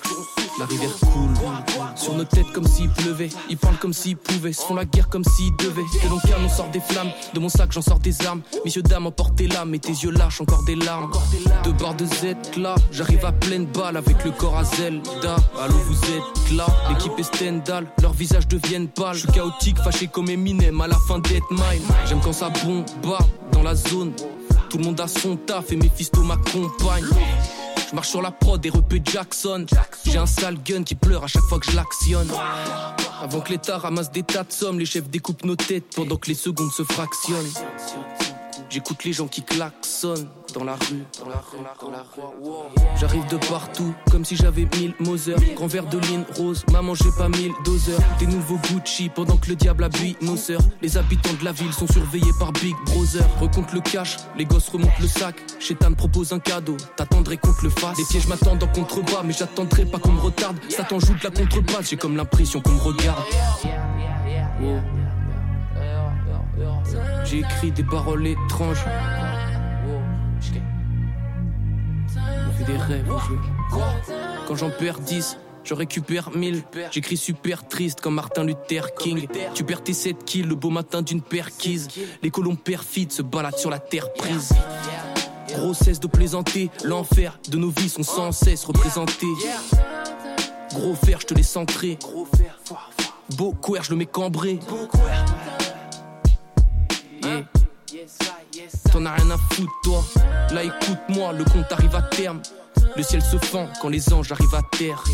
[0.58, 1.30] La rivière coule
[1.96, 3.30] sur nos têtes comme s'il pleuvait.
[3.48, 5.86] Ils parlent comme s'ils pouvaient, se font la guerre comme s'ils devaient.
[6.04, 7.08] De mon cœur, on sort des flammes.
[7.32, 8.42] De mon sac, j'en sors des armes.
[8.66, 9.74] Messieurs, dames, emportez l'âme.
[9.74, 11.10] Et tes yeux lâchent encore des larmes.
[11.64, 15.36] Deux barres de Z là, j'arrive à pleine balle avec le corps à Zelda.
[15.58, 17.86] Allô, vous êtes là, l'équipe est Stendhal.
[18.02, 19.14] Leurs visages deviennent pâles.
[19.14, 21.82] Je suis chaotique, fâché comme Eminem à la fin d'Être Mine.
[22.06, 24.12] J'aime quand ça bombarde dans la zone.
[24.70, 27.04] Tout le monde a son taf et Mephisto m'accompagne.
[27.88, 29.64] Je marche sur la prod et repé Jackson.
[30.04, 32.28] J'ai un sale gun qui pleure à chaque fois que je l'actionne.
[33.22, 36.28] Avant que l'État ramasse des tas de sommes, les chefs découpent nos têtes pendant que
[36.28, 37.50] les secondes se fractionnent.
[38.70, 42.98] J'écoute les gens qui klaxonnent dans la rue, dans la rue, dans la rue.
[43.00, 45.36] J'arrive de partout, comme si j'avais mille Moser.
[45.56, 48.00] Grand verre de ligne rose, maman j'ai pas mille doseurs.
[48.18, 50.60] Des nouveaux Gucci pendant que le diable habille nos sœurs.
[50.82, 53.24] Les habitants de la ville sont surveillés par Big Brother.
[53.40, 55.36] Recompte le cash, les gosses remontent le sac.
[55.58, 57.96] Chétan propose un cadeau, t'attendrais qu'on te le fasse.
[57.96, 60.58] Les pièges m'attendent en contrebas, mais j'attendrai pas qu'on me retarde.
[60.68, 63.22] Satan joue de la contrebasse, j'ai comme l'impression qu'on me regarde.
[64.60, 64.97] Wow.
[67.24, 68.84] J'ai écrit des paroles étranges.
[72.26, 73.38] On fait des rêves au jeu.
[74.46, 76.62] Quand j'en perds 10, je récupère 1000.
[76.90, 79.28] J'écris super triste comme Martin Luther King.
[79.54, 81.88] Tu perds tes 7 kills le beau matin d'une perquise.
[82.22, 84.54] Les colons perfides se baladent sur la terre prise.
[85.48, 89.26] Gros cesse de plaisanter, l'enfer de nos vies sont sans cesse représentés.
[90.74, 91.98] Gros fer, je te laisse entrer.
[93.36, 94.58] Beau couer, je le mets cambré.
[98.92, 100.04] T'en as rien à foutre, toi.
[100.52, 102.40] Là, écoute-moi, le compte arrive à terme.
[102.96, 105.04] Le ciel se fend quand les anges arrivent à terre.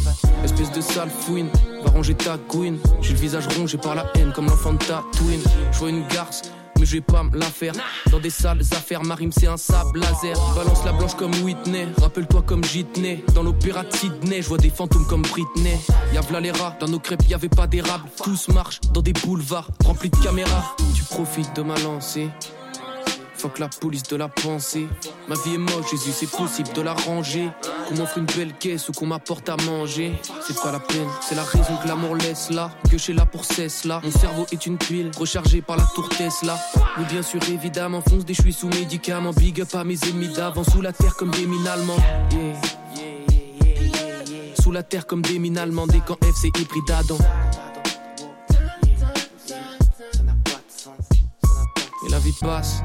[0.45, 1.49] Espèce de sale fouine,
[1.85, 2.79] va ranger ta couine.
[3.03, 5.41] J'ai le visage rongé par la haine comme l'enfant de ta twin.
[5.73, 6.43] Je vois une garce,
[6.79, 7.75] mais je vais pas me la faire.
[8.11, 10.37] Dans des sales affaires, ma rime c'est un sable laser.
[10.55, 13.25] Balance la blanche comme Whitney, rappelle-toi comme Jitney.
[13.35, 15.79] Dans l'opéra de Sydney, je vois des fantômes comme Britney.
[16.15, 18.09] Y'a v'là les rats, dans nos crêpes y avait pas d'érable.
[18.23, 20.77] Tous marchent dans des boulevards remplis de caméras.
[20.95, 22.31] Tu profites de ma lancée.
[23.45, 24.89] Fuck la police de la pensée.
[25.29, 27.51] Ma vie est moche, Jésus, c'est possible de la ranger.
[27.87, 30.15] Qu'on m'offre une belle caisse ou qu'on m'apporte à manger.
[30.47, 32.71] C'est pas la peine, c'est la raison que l'amour laisse là.
[32.91, 34.01] Que chez là pour cesse là.
[34.03, 36.59] Mon cerveau est une pile, rechargée par la tour Tesla.
[36.97, 39.33] Mais bien sûr, évidemment, fonce des suis sous médicaments.
[39.33, 42.01] Big up à mes ennemis d'avant, sous la terre comme des mines allemandes.
[42.33, 42.55] Yeah.
[44.59, 45.95] Sous la terre comme des mines allemandes.
[45.95, 47.19] Et quand F c'est hybride Adam.
[52.07, 52.81] Et la vie passe.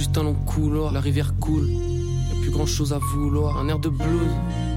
[0.00, 1.68] Juste un long couloir, la rivière coule.
[1.68, 3.58] Y'a plus grand chose à vouloir.
[3.58, 4.32] Un air de blues,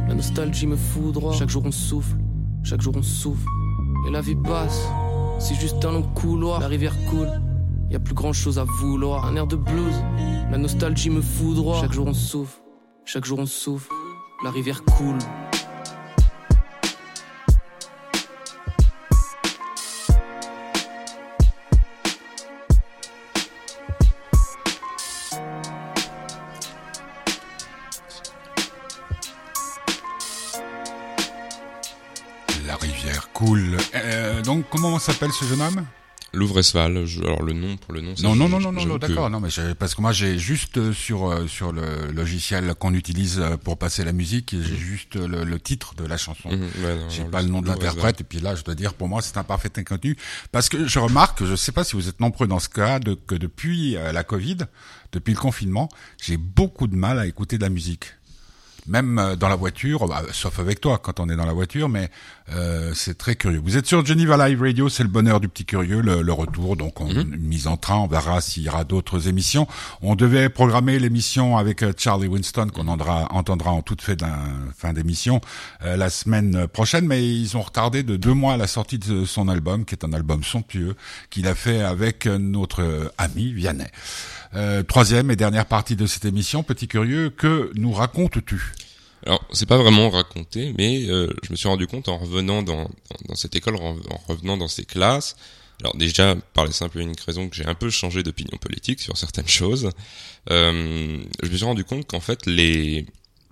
[0.05, 1.31] la nostalgie me foudroie.
[1.31, 2.17] Chaque jour on souffle,
[2.61, 3.47] chaque jour on souffle.
[4.05, 4.85] Et la vie passe,
[5.39, 7.29] c'est juste un long couloir, la rivière coule.
[7.89, 9.25] Y'a plus grand chose à vouloir.
[9.25, 9.95] Un air de blues,
[10.51, 11.79] la nostalgie me foudroie.
[11.79, 12.59] Chaque jour on souffle,
[13.05, 13.93] chaque jour on souffle.
[14.43, 15.19] La rivière coule.
[35.03, 35.85] S'appelle ce jeune homme?
[36.35, 38.15] Louvresval, je- alors le nom pour le nom.
[38.23, 39.29] Non, non, non, non, non, d'accord.
[39.29, 43.39] Non, mais parce que moi, j'ai juste euh, sur euh, sur le logiciel qu'on utilise
[43.39, 46.49] euh, pour passer la musique, j'ai juste euh, le, le titre de la chanson.
[46.49, 46.69] Mhm,
[47.09, 49.37] J'ai pas le nom de l'interprète et puis là je dois dire pour moi c'est
[49.37, 50.17] un parfait inconnu
[50.51, 53.13] parce que je remarque je sais pas si vous êtes nombreux dans ce cas de,
[53.13, 54.57] que depuis la Covid
[55.11, 55.87] depuis le confinement
[56.19, 58.05] j'ai beaucoup de mal à écouter de la musique
[58.87, 61.89] même euh, dans la voiture bah, sauf avec toi quand on est dans la voiture
[61.89, 62.09] mais
[62.53, 63.61] euh, c'est très curieux.
[63.63, 66.75] Vous êtes sur Geneva Live Radio c'est le bonheur du petit curieux le, le retour.
[66.75, 69.67] Donc on, une mise en train on verra s'il y aura d'autres émissions.
[70.01, 74.37] On devait programmer l'émission avec euh, Charlie Winston qu'on entendra, en toute d'un
[74.75, 75.41] fin d'émission
[75.83, 79.47] euh, la semaine prochaine, mais ils ont retardé de deux mois la sortie de son
[79.47, 80.95] album, qui est un album somptueux,
[81.29, 83.87] qu'il a fait avec euh, notre ami Vianney.
[84.55, 88.61] Euh, troisième et dernière partie de cette émission, petit curieux, que nous racontes-tu
[89.25, 92.83] Alors, c'est pas vraiment raconté, mais euh, je me suis rendu compte en revenant dans,
[92.83, 92.89] dans,
[93.29, 95.35] dans cette école, en, en revenant dans ces classes.
[95.81, 99.01] Alors déjà, par la simple et unique raison que j'ai un peu changé d'opinion politique
[99.01, 99.89] sur certaines choses,
[100.51, 103.05] euh, je me suis rendu compte qu'en fait, les,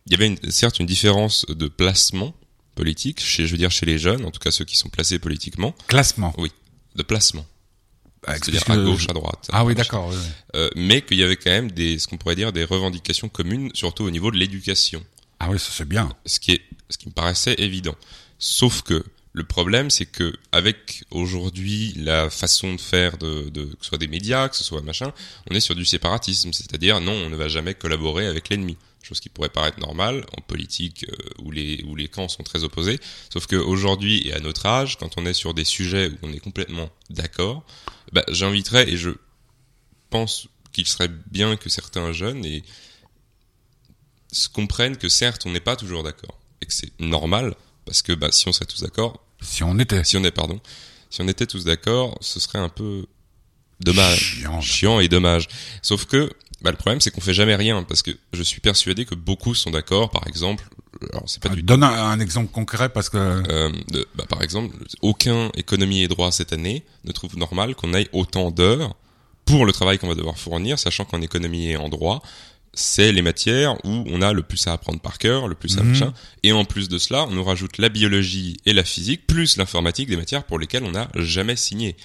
[0.05, 2.33] il y avait une, certes une différence de placement
[2.75, 5.19] politique chez, je veux dire, chez les jeunes, en tout cas ceux qui sont placés
[5.19, 6.33] politiquement, Classement.
[6.95, 7.45] de placement,
[8.27, 9.47] c'est-à-dire puisque- à gauche, à droite.
[9.51, 10.07] Ah oui, d'accord.
[10.09, 10.29] oui, oui.
[10.55, 13.71] Euh, mais qu'il y avait quand même des, ce qu'on pourrait dire, des revendications communes,
[13.73, 15.03] surtout au niveau de l'éducation
[15.39, 16.11] Ah oui, ça c'est bien.
[16.25, 17.95] ce qui est ce qui me paraissait évident.
[18.37, 19.03] Sauf que
[19.33, 23.97] le problème, c'est que avec aujourd'hui la façon de faire de, de que ce soit
[23.97, 25.13] des médias, que ce soit machin,
[25.49, 28.77] on est sur du séparatisme, c'est-à-dire non, on ne va jamais collaborer avec l'ennemi.
[29.11, 32.63] Chose qui pourrait paraître normale en politique euh, où les où les camps sont très
[32.63, 32.97] opposés.
[33.29, 36.31] Sauf que aujourd'hui et à notre âge, quand on est sur des sujets où on
[36.31, 37.65] est complètement d'accord,
[38.13, 39.09] bah, j'inviterais et je
[40.09, 42.63] pense qu'il serait bien que certains jeunes et
[44.31, 48.13] se comprennent que certes on n'est pas toujours d'accord et que c'est normal parce que
[48.13, 50.05] bah, si on serait tous d'accord, Si on était.
[50.05, 50.61] si on est pardon,
[51.09, 53.05] si on était tous d'accord, ce serait un peu
[53.81, 54.61] dommage, Chiant.
[54.61, 55.49] chiant et dommage.
[55.81, 59.05] Sauf que bah, le problème c'est qu'on fait jamais rien parce que je suis persuadé
[59.05, 60.09] que beaucoup sont d'accord.
[60.11, 60.63] Par exemple,
[61.11, 64.41] alors c'est pas du Donne un, un exemple concret parce que euh, de- bah, par
[64.43, 68.95] exemple, aucun économie et droit cette année ne trouve normal qu'on aille autant d'heures
[69.45, 72.21] pour le travail qu'on va devoir fournir, sachant qu'en économie et en droit,
[72.73, 75.81] c'est les matières où on a le plus à apprendre par cœur, le plus à
[75.83, 75.89] Mhm.
[75.89, 76.13] machin.
[76.43, 80.07] Et en plus de cela, on nous rajoute la biologie et la physique, plus l'informatique,
[80.07, 81.97] des matières pour lesquelles on n'a jamais signé.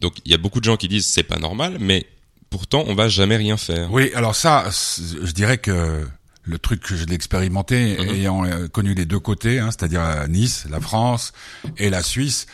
[0.00, 2.06] Donc il y a beaucoup de gens qui disent c'est pas normal, mais
[2.50, 3.90] pourtant on va jamais rien faire.
[3.92, 6.06] Oui, alors ça, je dirais que
[6.42, 8.08] le truc que je l'ai expérimenté, Mhm.
[8.08, 11.32] ayant euh, connu les deux côtés, hein, c'est-à-dire Nice, la France
[11.76, 12.46] et la Suisse,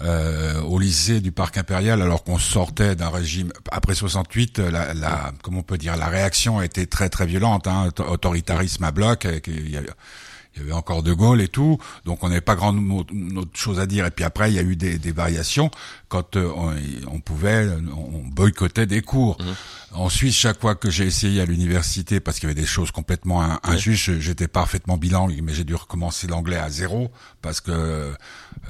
[0.00, 5.32] euh, au lycée du Parc Impérial, alors qu'on sortait d'un régime après 68, la, la,
[5.42, 8.90] comment on peut dire, la réaction a été très très violente, hein, auto- autoritarisme à
[8.90, 9.26] bloc,
[10.54, 13.80] il y avait encore De Gaulle et tout, donc on n'avait pas grand autre chose
[13.80, 14.04] à dire.
[14.06, 15.70] Et puis après, il y a eu des, des variations
[16.08, 16.74] quand euh, on,
[17.10, 19.38] on pouvait, on boycottait des cours.
[19.92, 22.90] En Suisse, chaque fois que j'ai essayé à l'université, parce qu'il y avait des choses
[22.90, 27.10] complètement in- injustes, j'étais parfaitement bilingue, mais j'ai dû recommencer l'anglais à zéro
[27.42, 28.12] parce que euh,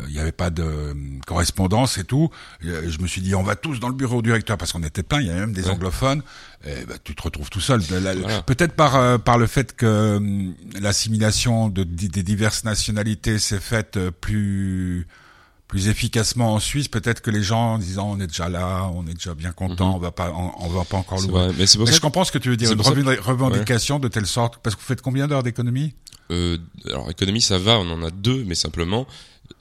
[0.08, 0.94] il n'y avait pas de euh,
[1.26, 2.30] correspondance et tout.
[2.64, 4.82] Euh, Je me suis dit, on va tous dans le bureau du directeur parce qu'on
[4.82, 5.20] était plein.
[5.20, 5.70] Il y avait même des Ouais.
[5.70, 6.22] anglophones.
[6.64, 7.80] Et bah, tu te retrouves tout seul.
[7.80, 8.42] Voilà.
[8.42, 13.96] Peut-être par euh, par le fait que hum, l'assimilation de, des diverses nationalités s'est faite
[13.96, 15.06] euh, plus
[15.68, 19.06] plus efficacement en Suisse, peut-être que les gens en disant on est déjà là, on
[19.06, 19.94] est déjà bien content, Mhm.
[19.94, 22.30] on va pas, on, on va pas encore vrai, mais Mais ça je comprends ce
[22.32, 25.26] que tu veux dire, une que- revendication de telle sorte, parce que vous faites combien
[25.28, 25.94] d'heures d'économie?
[26.30, 29.06] Euh, alors économie ça va, on en a deux, mais simplement,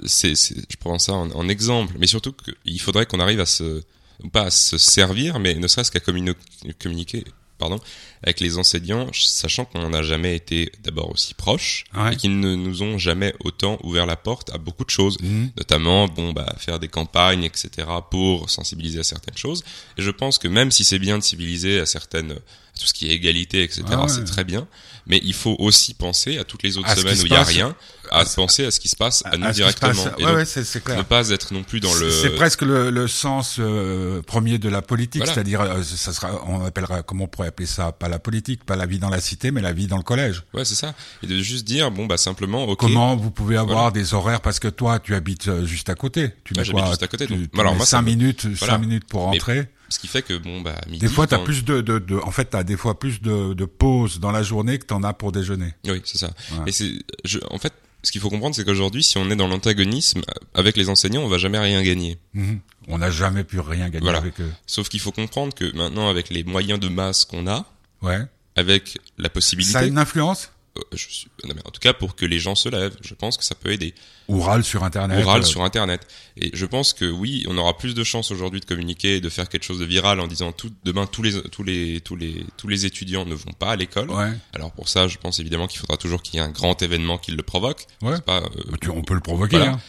[0.06, 3.82] c'est, je prends ça en, en exemple, mais surtout qu'il faudrait qu'on arrive à se,
[4.30, 6.36] pas à se servir, mais ne serait-ce qu'à communi-
[6.82, 7.24] communiquer,
[7.58, 7.80] pardon,
[8.24, 12.14] avec les enseignants, sachant qu'on n'a jamais été d'abord aussi proches Ouais.
[12.14, 15.52] et qu'ils ne nous ont jamais autant ouvert la porte à beaucoup de choses, Mhm.
[15.58, 19.64] notamment bon bah faire des campagnes etc pour sensibiliser à certaines choses.
[19.98, 22.36] Et je pense que même si c'est bien de civiliser à certaines
[22.82, 24.08] tout ce qui est égalité etc Ah ouais.
[24.10, 24.68] c'est très bien,
[25.08, 27.44] mais il faut aussi penser à toutes les autres semaines se où il y a
[27.44, 27.76] rien,
[28.10, 30.46] à penser à ce qui se passe à, nous À directement et Ouais, donc ouais,
[30.46, 30.98] c'est c'est clair.
[30.98, 34.68] ne pas être non plus dans le C'est presque le, le sens euh, premier de
[34.68, 35.34] la politique, Voilà.
[35.34, 38.76] c'est-à-dire, euh, ça sera, on appellera, comment on pourrait appeler ça, pas la politique, pas
[38.76, 40.44] la vie dans la cité, mais la vie dans le collège.
[40.54, 43.78] ouais c'est ça et de juste dire bon bah simplement ok Comment vous pouvez avoir
[43.78, 43.92] Voilà.
[43.92, 44.42] des horaires?
[44.42, 46.32] Parce que toi, tu habites euh, juste à côté.
[46.44, 46.88] Tu Ouais, mets quoi?
[46.88, 48.74] juste à côté, Tu, donc- tu alors mets moi, ça cinq me- minutes, voilà.
[48.74, 49.68] cinq minutes pour Mais rentrer.
[49.92, 52.32] Ce qui fait que bon bah midi Des fois, t'as plus de, de, de, en
[52.32, 55.32] fait, t'as des fois plus de, de pauses dans la journée que t'en as pour
[55.32, 55.74] déjeuner.
[55.86, 56.32] Oui, c'est ça.
[56.66, 56.92] Et c'est,
[57.26, 57.74] je, en fait,
[58.04, 60.22] ce qu'il faut comprendre, c'est qu'aujourd'hui, si on est dans l'antagonisme
[60.56, 62.18] avec les enseignants, on va jamais rien gagner.
[62.34, 62.60] Mhm.
[62.88, 64.18] On n'a jamais pu rien gagner Voilà.
[64.18, 64.52] avec eux.
[64.66, 67.66] Sauf qu'il faut comprendre que maintenant, avec les moyens de masse qu'on a,
[68.02, 68.18] Ouais.
[68.56, 70.52] avec la possibilité, Ça a une influence?
[70.94, 72.96] Je suis, non, mais en tout cas pour que les gens se lèvent.
[73.02, 73.94] Je pense que ça peut aider.
[74.30, 75.22] Ou râle sur Internet.
[75.24, 76.08] Oral euh, sur Internet.
[76.38, 79.28] Et je pense que oui, on aura plus de chances aujourd'hui de communiquer et de
[79.30, 82.46] faire quelque chose de viral en disant tout, demain tous les tous les tous les
[82.58, 84.10] tous les étudiants ne vont pas à l'école.
[84.12, 84.32] Ouais.
[84.54, 87.18] Alors pour ça, je pense évidemment qu'il faudra toujours qu'il y ait un grand événement
[87.18, 87.86] qui le provoque.
[88.02, 88.22] Ouais.
[88.22, 89.58] Pas, euh, Bah, tu- on peut le provoquer.
[89.58, 89.74] Voilà.
[89.74, 89.82] hein.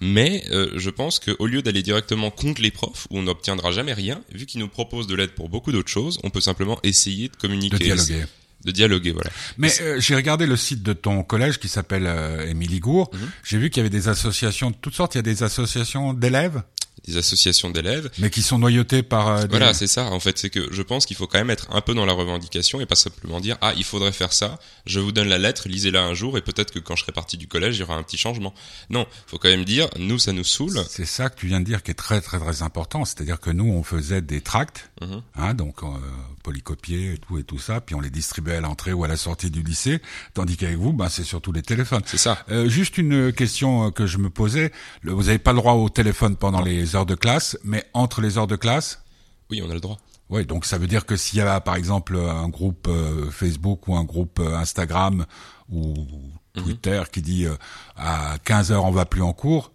[0.00, 3.94] mais euh, je pense qu'au lieu d'aller directement contre les profs, où on n'obtiendra jamais
[3.94, 7.28] rien, vu qu'ils nous proposent de l'aide pour beaucoup d'autres choses, on peut simplement essayer
[7.28, 7.78] de communiquer.
[7.78, 8.24] De dialoguer.
[8.64, 9.30] De dialoguer, voilà.
[9.58, 13.10] Mais euh, j'ai regardé le site de ton collège qui s'appelle euh, Émilie Gour.
[13.12, 13.30] Mhm.
[13.44, 15.14] J'ai vu qu'il y avait des associations de toutes sortes.
[15.14, 16.62] Il y a des associations d'élèves,
[17.06, 18.10] Des associations d'élèves.
[18.18, 19.28] mais qui sont noyautées par.
[19.28, 20.06] euh, des- Voilà, c'est ça.
[20.06, 22.14] En fait, c'est que je pense qu'il faut quand même être un peu dans la
[22.14, 24.58] revendication et pas simplement dire ah il faudrait faire ça.
[24.86, 27.36] Je vous donne la lettre, lisez-la un jour et peut-être que quand je serai parti
[27.36, 28.54] du collège, il y aura un petit changement.
[28.88, 30.78] Non, faut quand même dire nous ça nous saoule.
[30.88, 33.04] C'est ça que tu viens de dire qui est très très très important.
[33.04, 35.20] C'est-à-dire que nous on faisait des tracts, Mhm.
[35.36, 35.86] hein, donc euh,
[36.42, 39.16] polycopiés et tout et tout ça, puis on les distribuait à l'entrée ou à la
[39.16, 40.00] sortie du lycée,
[40.34, 42.02] tandis qu'avec vous, ben c'est surtout les téléphones.
[42.06, 42.44] C'est ça.
[42.50, 44.72] Euh, juste une question euh, que je me posais.
[45.02, 48.36] Vous n'avez pas le droit au téléphone pendant les heures de classe, mais entre les
[48.38, 49.02] heures de classe,
[49.50, 49.98] Oui, on a le droit.
[50.30, 53.88] Oui, donc ça veut dire que s'il y a par exemple un groupe euh, Facebook
[53.88, 55.26] ou un groupe euh, Instagram
[55.70, 55.94] ou
[56.56, 56.62] Mhm.
[56.62, 57.56] Twitter qui dit euh,
[57.96, 59.72] à 15 heures on va plus en cours,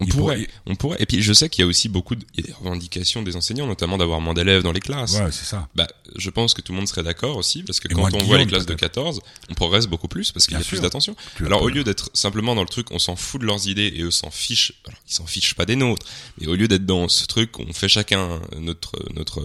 [0.00, 0.96] On il pourrait, pourrait- on pourrait.
[1.00, 3.22] Et puis je sais qu'il y a aussi beaucoup de, il y a des revendications
[3.22, 5.14] des enseignants, notamment d'avoir moins d'élèves dans les classes.
[5.16, 5.68] ouais, c'est ça.
[5.74, 8.18] Bah, je pense que tout le monde serait d'accord aussi, parce que Et quand on
[8.24, 8.80] voit les classes de peut-être.
[8.92, 11.14] 14, on progresse beaucoup plus parce qu'il y a plus d'attention.
[11.44, 14.02] Alors au lieu d'être simplement dans le truc, on s'en fout de leurs idées et
[14.02, 14.72] eux s'en fichent.
[14.86, 16.06] Alors ils s'en fichent pas des nôtres,
[16.40, 19.42] mais au lieu d'être dans ce truc, on fait chacun notre notre,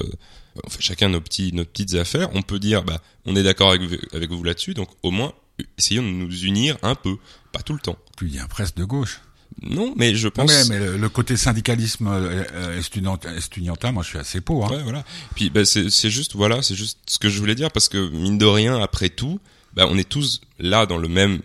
[0.66, 2.30] on fait chacun nos petits nos petites affaires.
[2.34, 5.34] On peut dire, bah, on est d'accord avec, vous- avec vous là-dessus, donc au moins
[5.78, 7.18] essayons de nous unir un peu,
[7.52, 7.98] pas tout le temps.
[8.18, 9.22] Tu dis un presse de gauche.
[9.64, 10.70] Non, mais je Non, pense.
[10.70, 14.66] mais, mais le, le côté syndicalisme euh, euh, estudiant- estudiantin, moi je suis assez pour.
[14.68, 14.78] Hein.
[14.78, 15.04] Ouais, voilà.
[15.36, 18.38] Puis bah, c'est juste voilà, c'est juste ce que je voulais dire parce que mine
[18.38, 19.40] de rien, après tout,
[19.74, 21.42] bah, on est tous là dans le même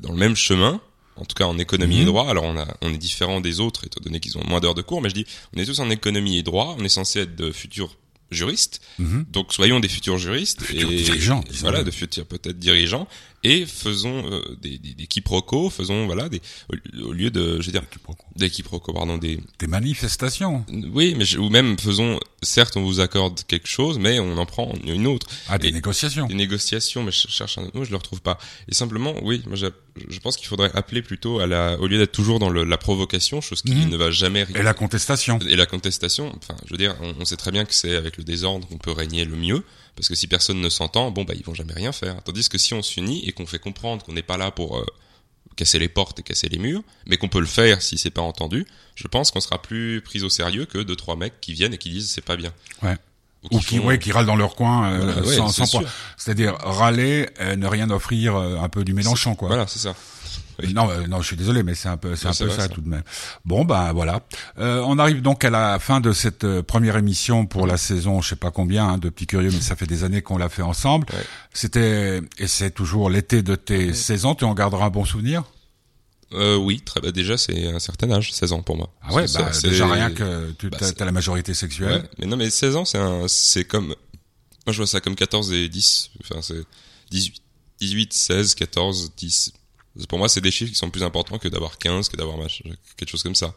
[0.00, 0.80] dans le même chemin.
[1.16, 2.02] En tout cas en économie Mhm.
[2.02, 2.28] et droit.
[2.30, 4.82] Alors on a on est différent des autres étant donné qu'ils ont moins d'heures de
[4.82, 5.00] cours.
[5.02, 6.74] Mais je dis on est tous en économie et droit.
[6.78, 7.96] On est censé être de futurs
[8.32, 8.80] juristes.
[8.98, 9.26] Mhm.
[9.30, 11.70] Donc soyons des futurs juristes Futurs et dirigeants, et disons-le.
[11.70, 13.06] voilà de futurs peut-être dirigeants
[13.44, 16.40] et faisons euh, des, des, des quiproquos, faisons voilà des
[16.72, 17.82] au, au lieu de je veux dire
[18.36, 20.64] des quiproquos pardon des Des manifestations.
[20.92, 24.46] oui, mais je- ou même faisons, certes, on vous accorde quelque chose, mais on en
[24.46, 25.26] prend une autre.
[25.48, 26.26] Ah, des Et- négociations.
[26.26, 28.38] Des négociations, mais je cherche un autre mot, je le retrouve pas.
[28.68, 29.66] Et simplement, oui, moi, je,
[30.08, 32.78] je pense qu'il faudrait appeler plutôt à la, au lieu d'être toujours dans le- la
[32.78, 33.90] provocation, chose qui Mhm.
[33.90, 34.56] ne va jamais rien.
[34.56, 35.38] Et la contestation.
[35.48, 38.16] Et la contestation, enfin, je veux dire, on, on sait très bien que c'est avec
[38.16, 39.62] le désordre qu'on peut régner le mieux,
[39.94, 42.22] parce que si personne ne s'entend, bon, bah, ils vont jamais rien faire.
[42.24, 44.86] Tandis que si on s'unit et qu'on fait comprendre qu'on n'est pas là pour euh,
[45.56, 48.22] casser les portes et casser les murs, mais qu'on peut le faire si c'est pas
[48.22, 51.74] entendu, je pense qu'on sera plus pris au sérieux que deux trois mecs qui viennent
[51.74, 52.52] et qui disent c'est pas bien.
[52.82, 52.96] Ouais.
[53.50, 55.82] Ou Ou qui font- ouais, qui râlent dans leur coin euh, Voilà, ouais, sans, sûr.
[56.16, 59.48] C'est-à-dire râler, euh, ne rien offrir, euh, un peu du Mélenchon, quoi.
[59.48, 59.96] Voilà, c'est ça.
[60.60, 60.72] Oui.
[60.74, 62.62] Non, euh, non, je suis désolé, mais c'est un peu, c'est un c'est peu ça,
[62.62, 62.68] ça.
[62.68, 63.02] tout de même.
[63.44, 64.20] Bon, ben voilà.
[64.58, 68.20] Euh, on arrive donc à la fin de cette euh, première émission pour la saison,
[68.20, 70.48] je sais pas combien, hein, de petits curieux, mais ça fait des années qu'on l'a
[70.48, 71.06] fait ensemble.
[71.12, 71.24] Ouais.
[71.52, 74.34] C'était et c'est toujours l'été de tes 16 ans.
[74.34, 75.44] Tu en garderas un bon souvenir?
[76.34, 78.90] Euh, oui, très, bah, déjà c'est un certain âge, 16 ans pour moi.
[79.02, 82.02] Ah ouais, C'est- bah, c'est- déjà rien que tu bah, as, c'est- la majorité sexuelle.
[82.02, 83.94] Ouais, mais non, mais 16 ans, c'est un, c'est comme, moi
[84.68, 86.64] je vois ça comme 14 et 10, enfin c'est
[87.10, 87.42] 18,
[87.80, 89.52] 18, 16, 14, 10.
[90.08, 92.38] Pour moi, c'est des chiffres qui sont plus importants que d'avoir 15, que d'avoir
[92.96, 93.54] quelque chose comme ça.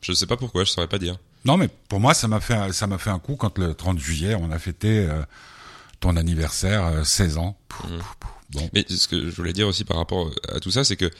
[0.00, 1.18] Je sais pas pourquoi, je saurais pas dire.
[1.44, 3.74] Non, mais pour moi, ça m'a fait, un- ça m'a fait un coup quand le
[3.74, 5.22] 30 juillet, on a fêté euh,
[6.00, 7.58] ton anniversaire, euh, 16 ans.
[7.68, 8.30] Pouf, pouf, pouf.
[8.52, 11.10] Bon, Mais ce que je voulais dire aussi par rapport à tout ça, c'est que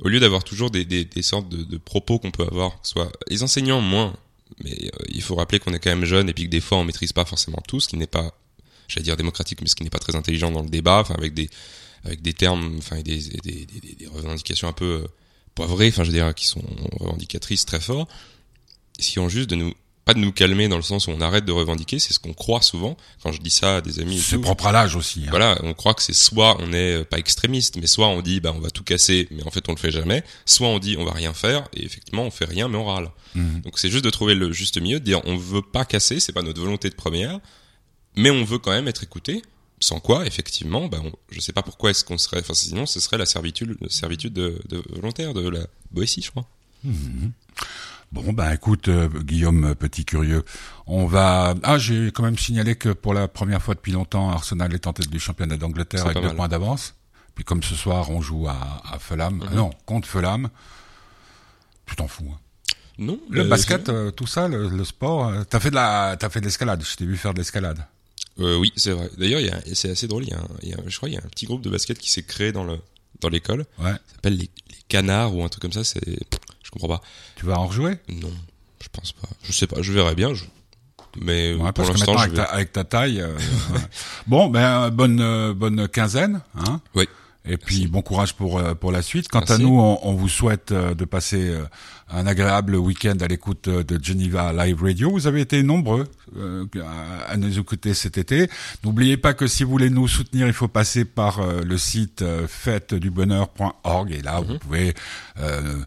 [0.00, 3.10] au lieu d'avoir toujours des, des, des sortes de, de propos qu'on peut avoir, soit
[3.28, 4.14] les enseignants moins,
[4.62, 6.78] mais euh, il faut rappeler qu'on est quand même jeune et puis que des fois
[6.78, 8.32] on maîtrise pas forcément tout, ce qui n'est pas,
[8.88, 11.34] j'allais dire démocratique, mais ce qui n'est pas très intelligent dans le débat, enfin avec
[11.34, 11.50] des
[12.04, 15.08] avec des termes, enfin des, des, des, des- revendications un peu euh,
[15.54, 16.62] poivrées, enfin je veux dire qui sont
[17.00, 18.06] revendicatrices très fort,
[18.98, 19.72] essayons juste de nous
[20.04, 22.34] pas de nous calmer dans le sens où on arrête de revendiquer, c'est ce qu'on
[22.34, 24.18] croit souvent quand je dis ça à des amis.
[24.18, 25.22] c'est propre à l'âge aussi.
[25.24, 25.28] hein.
[25.30, 28.38] Voilà, on croit que c'est soit on est euh, pas extrémiste, mais soit on dit
[28.40, 30.22] bah on va tout casser, mais en fait on le fait jamais.
[30.44, 33.08] Soit on dit on va rien faire et effectivement on fait rien mais on râle.
[33.34, 33.62] Mhm.
[33.62, 36.32] Donc c'est juste de trouver le juste milieu, de dire on veut pas casser, c'est
[36.34, 37.40] pas notre volonté de première,
[38.14, 39.40] mais on veut quand même être écouté.
[39.84, 43.00] Sans quoi, effectivement, bah on, je sais pas pourquoi est-ce qu'on serait, enfin sinon ce
[43.00, 46.46] serait la servitude, servitude de, de volontaire de la Boétie, je crois.
[48.12, 50.42] Bon, ben écoute, euh, Guillaume, petit curieux,
[50.86, 51.54] on va...
[51.64, 54.92] Ah, j'ai quand même signalé que pour la première fois depuis longtemps, Arsenal est en
[54.94, 56.36] tête du championnat d'Angleterre avec deux mal.
[56.36, 56.94] points d'avance.
[57.34, 59.34] Puis comme ce soir, on joue à, à Fulham.
[59.36, 59.48] Mhm.
[59.50, 60.48] Ah non, contre Fulham.
[61.86, 62.30] Tu t'en fous.
[62.32, 62.38] hein.
[62.98, 66.16] Non, Le euh, basket, euh, tout ça, le, le sport, euh, t'as fait de la,
[66.18, 66.82] t'as fait de l'escalade.
[66.88, 67.84] Je t'ai vu faire de l'escalade.
[68.40, 69.08] Euh, oui, c'est vrai.
[69.16, 69.40] D'ailleurs,
[69.74, 70.24] c'est assez drôle.
[70.24, 71.62] Il y a, un- il y a- je crois qu'il y a un petit groupe
[71.62, 72.78] de basket qui s'est créé dans le
[73.20, 73.64] dans l'école.
[73.78, 73.92] Ouais.
[73.92, 75.84] Ça s'appelle les, les canards ou un truc comme ça.
[75.84, 76.00] C'est,
[76.62, 77.00] je comprends pas.
[77.36, 77.94] Tu vas en rejouer?
[78.08, 78.32] Non,
[78.82, 79.28] je pense pas.
[79.44, 79.80] Je sais pas.
[79.82, 80.34] Je verrai bien.
[80.34, 80.44] je-
[81.20, 82.40] Mais euh, Ouais, pour l'instant, avec vais.
[82.40, 83.20] avec ta taille.
[83.20, 83.36] euh,
[83.72, 83.80] ouais.
[84.26, 86.40] Bon, ben, bonne, euh, bonne quinzaine.
[86.56, 86.80] Hein?
[86.96, 87.06] Oui.
[87.46, 89.28] Et puis, bon courage pour, euh, pour la suite.
[89.28, 91.64] Quant à nous, on, on vous souhaite euh, de passer euh,
[92.08, 95.10] un agréable week-end à l'écoute de Geneva Live Radio.
[95.10, 96.06] Vous avez été nombreux
[97.28, 98.48] à, nous écouter cet été.
[98.82, 104.10] N'oubliez pas que si vous voulez nous soutenir, il faut passer par le site fêtedubonheur.org.
[104.12, 104.46] Et là, Mhm.
[104.46, 104.94] vous pouvez...
[105.38, 105.82] euh,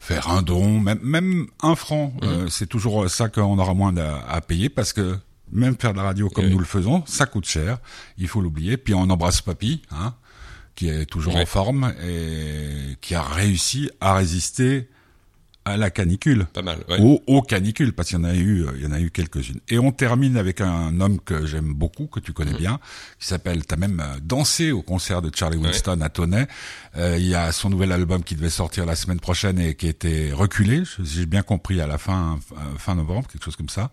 [0.00, 2.28] faire un don, même, même un franc, Mhm.
[2.28, 5.18] euh, c'est toujours ça qu'on aura moins à, à payer parce que
[5.52, 6.50] même faire de la radio comme Oui.
[6.52, 7.78] nous le faisons, ça coûte cher,
[8.16, 8.76] il faut l'oublier.
[8.76, 10.14] Puis on embrasse Papy, hein,
[10.78, 11.42] qui est toujours Ouais.
[11.42, 14.88] en forme et qui a réussi à résister
[15.64, 16.46] à la canicule.
[16.54, 16.78] Pas mal.
[16.88, 16.98] Ouais.
[17.00, 19.10] Aux, aux canicules, parce qu'il y en a eu, euh, il y en a eu
[19.10, 19.60] quelques-unes.
[19.68, 22.34] Et on termine avec un homme que j'aime beaucoup, que tu Mhm.
[22.34, 22.78] connais bien,
[23.18, 26.46] qui s'appelle, t'as même euh, dansé au concert de Charlie Winston à Tonnet.
[26.96, 29.88] Euh, il y a son nouvel album qui devait sortir la semaine prochaine et qui
[29.88, 32.38] été reculé, j'ai bien compris, à la fin,
[32.78, 33.90] fin novembre, quelque chose comme ça.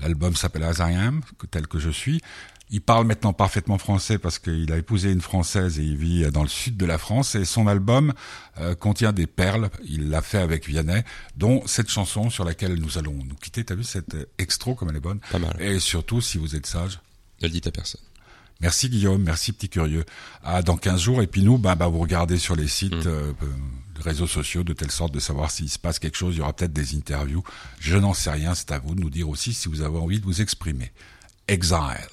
[0.00, 2.20] L'album s'appelle As I Am, que- tel que je suis.
[2.70, 6.42] Il parle maintenant parfaitement français parce qu'il a épousé une française et il vit dans
[6.42, 7.34] le sud de la France.
[7.34, 8.12] Et son album
[8.60, 9.70] euh, contient des perles.
[9.84, 11.02] Il l'a fait avec Vianney,
[11.36, 13.64] dont cette chanson sur laquelle nous allons nous quitter.
[13.64, 15.20] T'as vu cette extro comme elle est bonne?
[15.32, 15.56] Pas mal.
[15.60, 17.00] Et surtout, si vous êtes sage.
[17.40, 18.00] Ne le dites à personne.
[18.60, 20.04] Merci Guillaume, merci petit curieux.
[20.42, 21.22] À dans 15 jours.
[21.22, 23.06] Et puis nous, bah, bah vous regardez sur les sites, Mm.
[23.06, 23.46] euh, euh,
[23.96, 26.34] les réseaux sociaux, de telle sorte de savoir s'il se passe quelque chose.
[26.34, 27.42] Il y aura peut-être des interviews.
[27.80, 28.54] Je n'en sais rien.
[28.54, 30.90] C'est à vous de nous dire aussi si vous avez envie de vous exprimer.
[31.46, 32.08] Exile.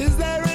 [0.00, 0.49] Is there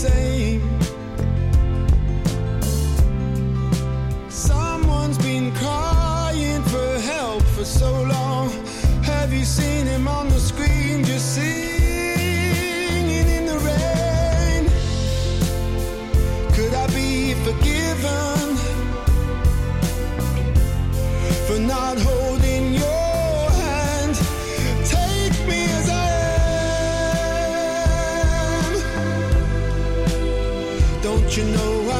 [0.00, 0.49] same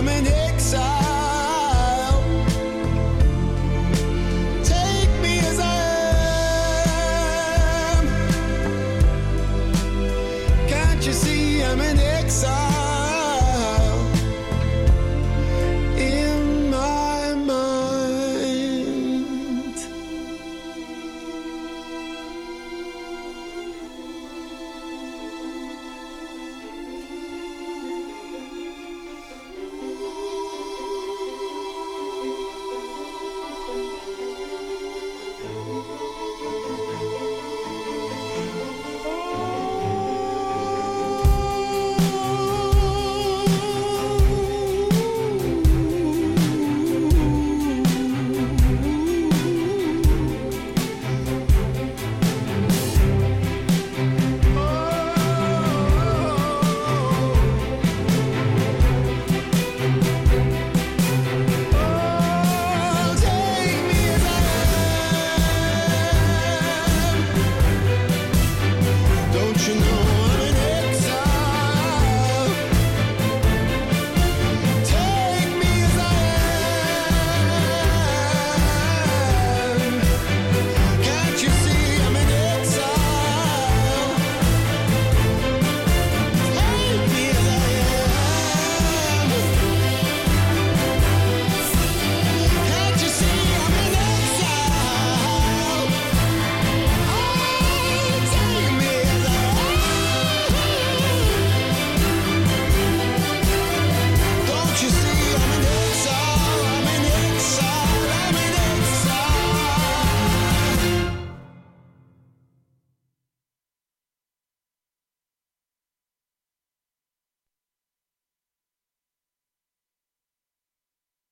[0.00, 0.39] coming in.